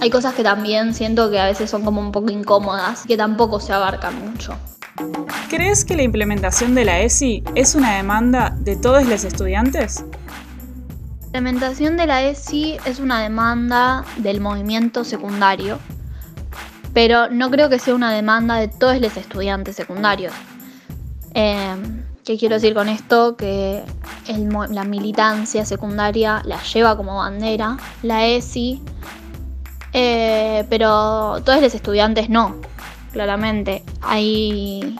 Hay 0.00 0.10
cosas 0.10 0.34
que 0.34 0.42
también 0.42 0.94
siento 0.94 1.30
que 1.30 1.38
a 1.38 1.46
veces 1.46 1.70
son 1.70 1.84
como 1.84 2.00
un 2.00 2.12
poco 2.12 2.30
incómodas, 2.30 3.04
que 3.06 3.16
tampoco 3.16 3.60
se 3.60 3.72
abarcan 3.72 4.30
mucho. 4.30 4.56
¿Crees 5.48 5.84
que 5.84 5.96
la 5.96 6.02
implementación 6.02 6.74
de 6.74 6.84
la 6.84 7.00
ESI 7.00 7.42
es 7.54 7.74
una 7.74 7.96
demanda 7.96 8.54
de 8.58 8.76
todos 8.76 9.06
los 9.06 9.24
estudiantes? 9.24 10.04
La 11.32 11.38
implementación 11.38 11.96
de 11.96 12.06
la 12.06 12.22
ESI 12.22 12.78
es 12.84 13.00
una 13.00 13.20
demanda 13.20 14.04
del 14.18 14.40
movimiento 14.40 15.04
secundario, 15.04 15.78
pero 16.92 17.28
no 17.28 17.50
creo 17.50 17.68
que 17.68 17.80
sea 17.80 17.94
una 17.94 18.12
demanda 18.12 18.56
de 18.56 18.68
todos 18.68 19.00
los 19.00 19.16
estudiantes 19.16 19.74
secundarios. 19.74 20.32
Em, 21.34 22.03
¿Qué 22.24 22.38
quiero 22.38 22.54
decir 22.54 22.72
con 22.72 22.88
esto? 22.88 23.36
Que 23.36 23.82
la 24.70 24.84
militancia 24.84 25.66
secundaria 25.66 26.40
la 26.46 26.62
lleva 26.62 26.96
como 26.96 27.16
bandera, 27.16 27.76
la 28.02 28.24
ESI, 28.24 28.80
eh, 29.92 30.64
pero 30.70 31.42
todos 31.44 31.60
los 31.60 31.74
estudiantes 31.74 32.30
no 32.30 32.56
claramente. 33.12 33.82
Hay 34.00 34.96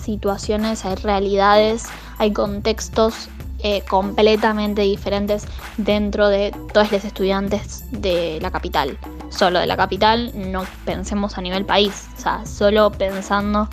situaciones, 0.00 0.84
hay 0.84 0.94
realidades, 0.96 1.86
hay 2.18 2.32
contextos 2.32 3.28
eh, 3.62 3.82
completamente 3.88 4.82
diferentes 4.82 5.46
dentro 5.76 6.28
de 6.28 6.54
todos 6.72 6.92
los 6.92 7.04
estudiantes 7.04 7.84
de 7.90 8.38
la 8.40 8.52
capital. 8.52 8.96
Solo 9.30 9.58
de 9.58 9.66
la 9.66 9.76
capital, 9.76 10.32
no 10.34 10.64
pensemos 10.84 11.36
a 11.36 11.40
nivel 11.40 11.64
país, 11.64 12.08
o 12.16 12.20
sea, 12.20 12.46
solo 12.46 12.90
pensando 12.90 13.68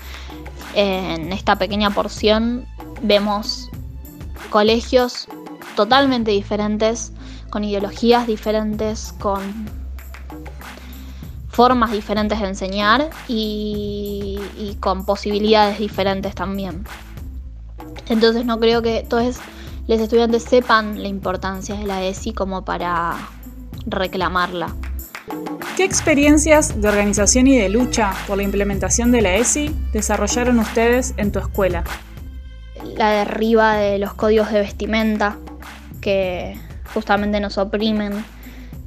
en 0.74 1.32
esta 1.32 1.56
pequeña 1.58 1.90
porción 1.92 2.66
vemos 3.02 3.70
colegios 4.50 5.28
totalmente 5.76 6.32
diferentes, 6.32 7.12
con 7.50 7.64
ideologías 7.64 8.28
diferentes, 8.28 9.14
con 9.20 9.42
formas 11.50 11.92
diferentes 11.92 12.40
de 12.40 12.48
enseñar 12.48 13.10
y, 13.28 14.40
con 14.80 15.06
posibilidades 15.06 15.80
diferentes 15.80 16.36
también. 16.36 16.86
Entonces 18.10 18.46
no 18.46 18.60
creo 18.60 18.82
que 18.82 19.06
todos 19.10 19.38
los 19.88 20.00
estudiantes 20.00 20.44
sepan 20.44 21.02
la 21.02 21.08
importancia 21.08 21.76
de 21.76 21.88
la 21.88 22.04
ESI 22.04 22.34
como 22.34 22.64
para 22.64 23.18
reclamarla. 23.88 24.76
¿Qué 25.76 25.84
experiencias 25.84 26.82
de 26.82 26.88
organización 26.88 27.48
y 27.48 27.58
de 27.58 27.70
lucha 27.70 28.14
por 28.28 28.38
la 28.38 28.44
implementación 28.44 29.12
de 29.12 29.22
la 29.22 29.36
ESI 29.36 29.76
desarrollaron 29.94 30.60
ustedes 30.60 31.14
en 31.18 31.32
tu 31.32 31.40
escuela? 31.40 31.84
La 32.96 33.12
derriba 33.12 33.76
de 33.76 34.00
los 34.00 34.14
códigos 34.14 34.52
de 34.52 34.62
vestimenta 34.62 35.38
que 36.02 36.58
justamente 36.94 37.40
nos 37.40 37.58
oprimen, 37.58 38.24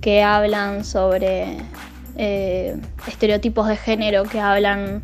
que 0.00 0.22
hablan 0.22 0.84
sobre 0.84 1.58
eh, 2.16 2.76
estereotipos 3.06 3.68
de 3.68 3.76
género 3.76 4.24
que 4.24 4.40
hablan 4.40 5.02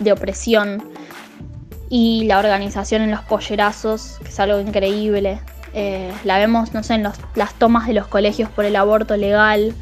de 0.00 0.12
opresión 0.12 0.82
y 1.88 2.24
la 2.24 2.38
organización 2.38 3.02
en 3.02 3.10
los 3.10 3.22
pollerazos, 3.22 4.18
que 4.22 4.28
es 4.28 4.40
algo 4.40 4.60
increíble. 4.60 5.40
Eh, 5.74 6.12
la 6.24 6.38
vemos, 6.38 6.72
no 6.72 6.82
sé, 6.82 6.94
en 6.94 7.02
las 7.34 7.54
tomas 7.54 7.86
de 7.86 7.94
los 7.94 8.06
colegios 8.06 8.48
por 8.48 8.64
el 8.64 8.76
aborto 8.76 9.16
legal, 9.16 9.74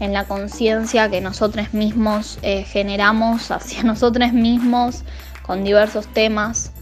en 0.00 0.12
la 0.12 0.24
conciencia 0.24 1.10
que 1.10 1.20
nosotros 1.20 1.74
mismos 1.74 2.38
eh, 2.42 2.64
generamos 2.64 3.50
hacia 3.50 3.82
nosotros 3.82 4.32
mismos 4.32 5.04
con 5.48 5.64
diversos 5.64 6.06
temas. 6.08 6.72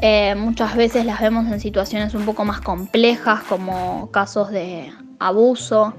Eh, 0.00 0.34
muchas 0.36 0.76
veces 0.76 1.04
las 1.06 1.20
vemos 1.20 1.50
en 1.50 1.58
situaciones 1.58 2.14
un 2.14 2.24
poco 2.24 2.44
más 2.44 2.60
complejas, 2.60 3.40
como 3.48 4.10
casos 4.10 4.50
de 4.50 4.92
abuso, 5.18 5.94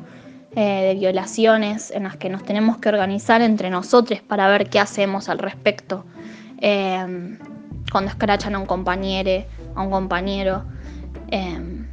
eh, 0.55 0.83
de 0.87 0.95
violaciones, 0.95 1.91
en 1.91 2.03
las 2.03 2.15
que 2.15 2.29
nos 2.29 2.43
tenemos 2.43 2.77
que 2.77 2.89
organizar 2.89 3.41
entre 3.41 3.69
nosotros 3.69 4.21
para 4.21 4.47
ver 4.47 4.69
qué 4.69 4.79
hacemos 4.79 5.29
al 5.29 5.39
respecto. 5.39 6.05
Eh, 6.59 7.37
cuando 7.91 8.09
escrachan 8.09 8.55
a 8.55 8.59
un 8.59 8.65
compañero, 8.65 9.45
a 9.75 9.81
un 9.81 9.91
compañero. 9.91 10.63
en 11.29 11.87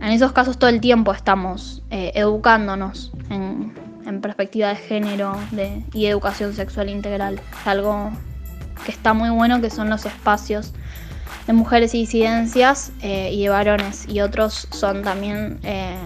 esos 0.00 0.32
casos 0.32 0.58
todo 0.58 0.70
el 0.70 0.80
tiempo 0.80 1.12
estamos 1.12 1.82
educándonos 1.90 3.12
en, 3.30 3.74
perspectiva 4.20 4.68
de 4.68 4.76
género 4.76 5.36
y 5.92 6.06
educación 6.06 6.54
sexual 6.54 6.88
integral. 6.88 7.40
Algo 7.64 8.10
que 8.84 8.92
está 8.92 9.12
muy 9.12 9.30
bueno, 9.30 9.60
que 9.60 9.70
son 9.70 9.90
los 9.90 10.06
espacios 10.06 10.72
de 11.46 11.52
mujeres 11.52 11.94
y 11.94 12.00
disidencias 12.00 12.92
eh, 13.02 13.30
y 13.32 13.42
de 13.42 13.48
varones. 13.48 14.08
Y 14.08 14.20
otros 14.20 14.68
son 14.70 15.02
también 15.02 15.58
eh, 15.62 15.96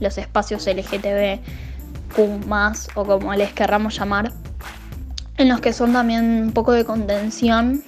los 0.00 0.18
espacios 0.18 0.66
LGTBQ 0.66 1.72
o 2.94 3.04
como 3.04 3.34
les 3.34 3.52
querramos 3.52 3.98
llamar, 3.98 4.32
en 5.38 5.48
los 5.48 5.60
que 5.60 5.72
son 5.72 5.92
también 5.92 6.44
un 6.44 6.52
poco 6.52 6.72
de 6.72 6.84
contención 6.84 7.82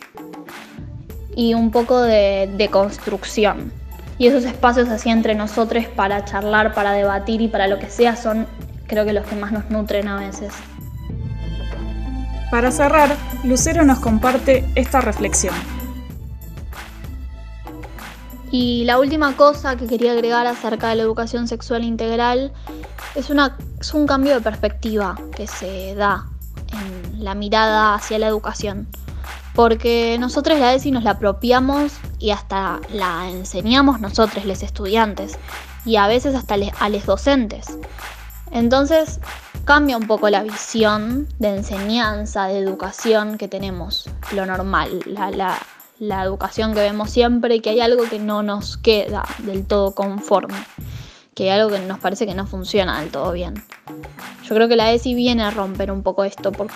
y 1.37 1.55
un 1.55 1.71
poco 1.71 2.01
de, 2.01 2.51
de 2.57 2.69
construcción. 2.69 3.73
Y 4.17 4.29
esos 4.29 4.45
espacios 4.45 4.88
así 4.88 5.11
entre 5.11 5.35
nosotros 5.35 5.87
para 5.87 6.25
charlar, 6.25 6.73
para 6.73 6.93
debatir 6.93 7.40
y 7.40 7.49
para 7.49 7.67
lo 7.67 7.79
que 7.79 7.90
sea 7.90 8.17
son 8.17 8.47
creo 8.87 9.05
que 9.05 9.12
los 9.12 9.27
que 9.27 9.37
más 9.37 9.53
nos 9.53 9.70
nutren 9.70 10.09
a 10.09 10.16
veces. 10.16 10.53
Para 12.51 12.70
cerrar, 12.70 13.16
Lucero 13.42 13.85
nos 13.85 13.99
comparte 13.99 14.64
esta 14.75 15.01
reflexión. 15.01 15.55
Y 18.51 18.85
la 18.85 19.01
última 19.01 19.37
cosa 19.37 19.75
que 19.75 19.88
quería 19.88 20.12
agregar 20.12 20.47
acerca 20.47 20.88
de 20.88 20.94
la 20.94 21.03
educación 21.03 21.49
sexual 21.49 21.83
integral 21.83 22.53
es, 23.16 23.29
una, 23.31 23.57
es 23.81 23.92
un 23.94 24.07
cambio 24.07 24.35
de 24.35 24.40
perspectiva 24.40 25.16
que 25.35 25.49
se 25.49 25.97
da 25.97 26.27
en 26.73 27.25
la 27.25 27.35
mirada 27.35 27.97
hacia 27.97 28.20
la 28.20 28.29
educación. 28.29 28.87
Porque 29.57 30.16
nosotros 30.20 30.61
la 30.61 30.75
ESI 30.75 30.92
nos 30.92 31.03
la 31.03 31.11
apropiamos 31.11 31.94
y 32.20 32.31
hasta 32.31 32.79
la 32.92 33.29
enseñamos 33.29 34.01
nosotros, 34.01 34.44
los 34.44 34.62
estudiantes, 34.62 35.37
y 35.85 35.97
a 35.97 36.07
veces 36.07 36.37
hasta 36.37 36.55
a 36.79 36.88
los 36.88 37.07
docentes. 37.07 37.79
Entonces 38.50 39.20
cambia 39.64 39.96
un 39.96 40.07
poco 40.07 40.28
la 40.30 40.42
visión 40.42 41.28
de 41.38 41.57
enseñanza, 41.57 42.46
de 42.46 42.59
educación 42.59 43.38
que 43.38 43.48
tenemos, 43.48 44.09
lo 44.33 44.46
normal, 44.46 45.00
la, 45.07 46.22
educación 46.22 46.74
que 46.74 46.80
vemos 46.80 47.11
siempre 47.11 47.57
y 47.57 47.61
que 47.61 47.70
hay 47.70 47.80
algo 47.80 48.04
que 48.04 48.18
no 48.18 48.42
nos 48.42 48.76
queda 48.76 49.24
del 49.38 49.66
todo 49.66 49.94
conforme, 49.94 50.54
que 51.35 51.44
hay 51.44 51.61
algo 51.61 51.74
que 51.74 51.80
nos 51.80 51.98
parece 51.98 52.26
que 52.26 52.35
no 52.35 52.46
funciona 52.46 53.00
del 53.00 53.11
todo 53.11 53.33
bien. 53.33 53.64
Yo 54.44 54.54
creo 54.54 54.68
que 54.68 54.76
la 54.76 54.92
ESI 54.92 55.14
viene 55.14 55.42
a 55.42 55.50
romper 55.50 55.90
un 55.90 56.02
poco 56.02 56.22
esto, 56.24 56.52
porque, 56.52 56.74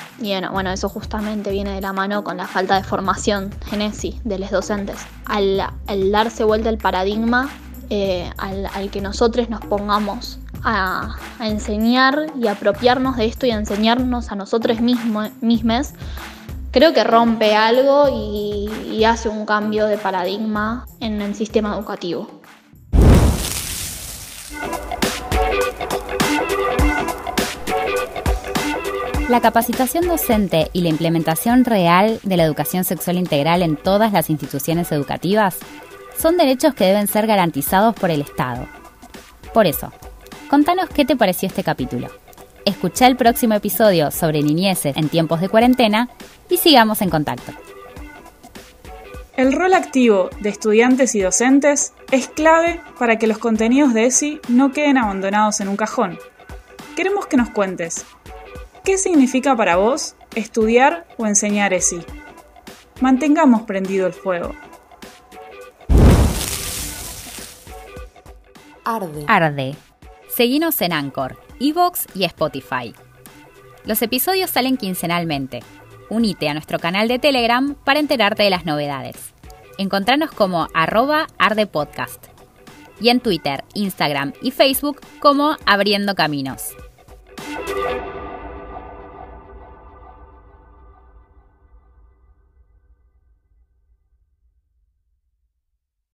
bueno, 0.50 0.72
eso 0.72 0.88
justamente 0.88 1.50
viene 1.50 1.74
de 1.74 1.82
la 1.82 1.92
mano 1.92 2.24
con 2.24 2.38
la 2.38 2.46
falta 2.46 2.76
de 2.76 2.82
formación 2.82 3.54
en 3.72 3.82
ESI 3.82 4.18
de 4.24 4.38
los 4.38 4.50
docentes. 4.50 4.96
Al, 5.26 5.62
darse 6.10 6.44
vuelta 6.44 6.70
el 6.70 6.78
paradigma, 6.78 7.50
eh, 7.90 8.30
al, 8.36 8.90
que 8.90 9.00
nosotros 9.00 9.48
nos 9.48 9.60
pongamos 9.60 10.38
a, 10.62 11.16
enseñar 11.40 12.26
y 12.38 12.46
apropiarnos 12.48 13.16
de 13.16 13.26
esto 13.26 13.46
y 13.46 13.50
a 13.50 13.56
enseñarnos 13.56 14.30
a 14.32 14.36
nosotros 14.36 14.80
mismos, 14.80 15.30
mismos, 15.40 15.92
creo 16.70 16.92
que 16.92 17.04
rompe 17.04 17.54
algo 17.54 18.08
y, 18.12 18.70
y 18.92 19.04
hace 19.04 19.28
un 19.28 19.46
cambio 19.46 19.86
de 19.86 19.98
paradigma 19.98 20.86
en 21.00 21.22
el 21.22 21.34
sistema 21.34 21.74
educativo. 21.74 22.28
La 29.28 29.42
capacitación 29.42 30.08
docente 30.08 30.70
y 30.72 30.80
la 30.80 30.88
implementación 30.88 31.66
real 31.66 32.18
de 32.22 32.36
la 32.38 32.44
educación 32.44 32.84
sexual 32.84 33.18
integral 33.18 33.62
en 33.62 33.76
todas 33.76 34.10
las 34.10 34.30
instituciones 34.30 34.90
educativas 34.90 35.58
son 36.18 36.36
derechos 36.36 36.74
que 36.74 36.84
deben 36.84 37.06
ser 37.08 37.26
garantizados 37.26 37.94
por 37.94 38.10
el 38.10 38.20
Estado. 38.20 38.66
Por 39.52 39.66
eso, 39.66 39.92
Contanos 40.48 40.88
qué 40.88 41.04
te 41.04 41.14
pareció 41.14 41.46
este 41.46 41.62
capítulo. 41.62 42.08
Escucha 42.64 43.06
el 43.06 43.16
próximo 43.16 43.52
episodio 43.52 44.10
sobre 44.10 44.42
niñeces 44.42 44.96
en 44.96 45.10
tiempos 45.10 45.42
de 45.42 45.50
cuarentena 45.50 46.08
y 46.48 46.56
sigamos 46.56 47.02
en 47.02 47.10
contacto. 47.10 47.52
El 49.36 49.52
rol 49.52 49.74
activo 49.74 50.30
de 50.40 50.48
estudiantes 50.48 51.14
y 51.14 51.20
docentes 51.20 51.92
es 52.10 52.28
clave 52.28 52.80
para 52.98 53.18
que 53.18 53.26
los 53.26 53.36
contenidos 53.36 53.92
de 53.92 54.06
ESI 54.06 54.40
no 54.48 54.72
queden 54.72 54.96
abandonados 54.96 55.60
en 55.60 55.68
un 55.68 55.76
cajón. 55.76 56.18
Queremos 56.96 57.26
que 57.26 57.36
nos 57.36 57.50
cuentes, 57.50 58.06
¿qué 58.84 58.96
significa 58.96 59.54
para 59.54 59.76
vos 59.76 60.16
estudiar 60.34 61.06
o 61.18 61.26
enseñar 61.26 61.74
ESI? 61.74 62.00
Mantengamos 63.02 63.62
prendido 63.62 64.06
el 64.06 64.14
fuego. 64.14 64.54
Arde. 68.88 69.24
Arde 69.26 69.76
Seguinos 70.30 70.80
en 70.80 70.94
Anchor, 70.94 71.38
Evox 71.60 72.06
y 72.14 72.24
Spotify. 72.24 72.94
Los 73.84 74.00
episodios 74.00 74.48
salen 74.48 74.78
quincenalmente. 74.78 75.60
Unite 76.08 76.48
a 76.48 76.54
nuestro 76.54 76.78
canal 76.78 77.06
de 77.06 77.18
Telegram 77.18 77.74
para 77.84 78.00
enterarte 78.00 78.44
de 78.44 78.50
las 78.50 78.64
novedades. 78.64 79.34
Encontranos 79.76 80.30
como 80.30 80.68
arroba 80.72 81.26
ardepodcast. 81.38 82.28
Y 82.98 83.10
en 83.10 83.20
Twitter, 83.20 83.62
Instagram 83.74 84.32
y 84.40 84.52
Facebook 84.52 85.02
como 85.20 85.58
Abriendo 85.66 86.14
Caminos. 86.14 86.74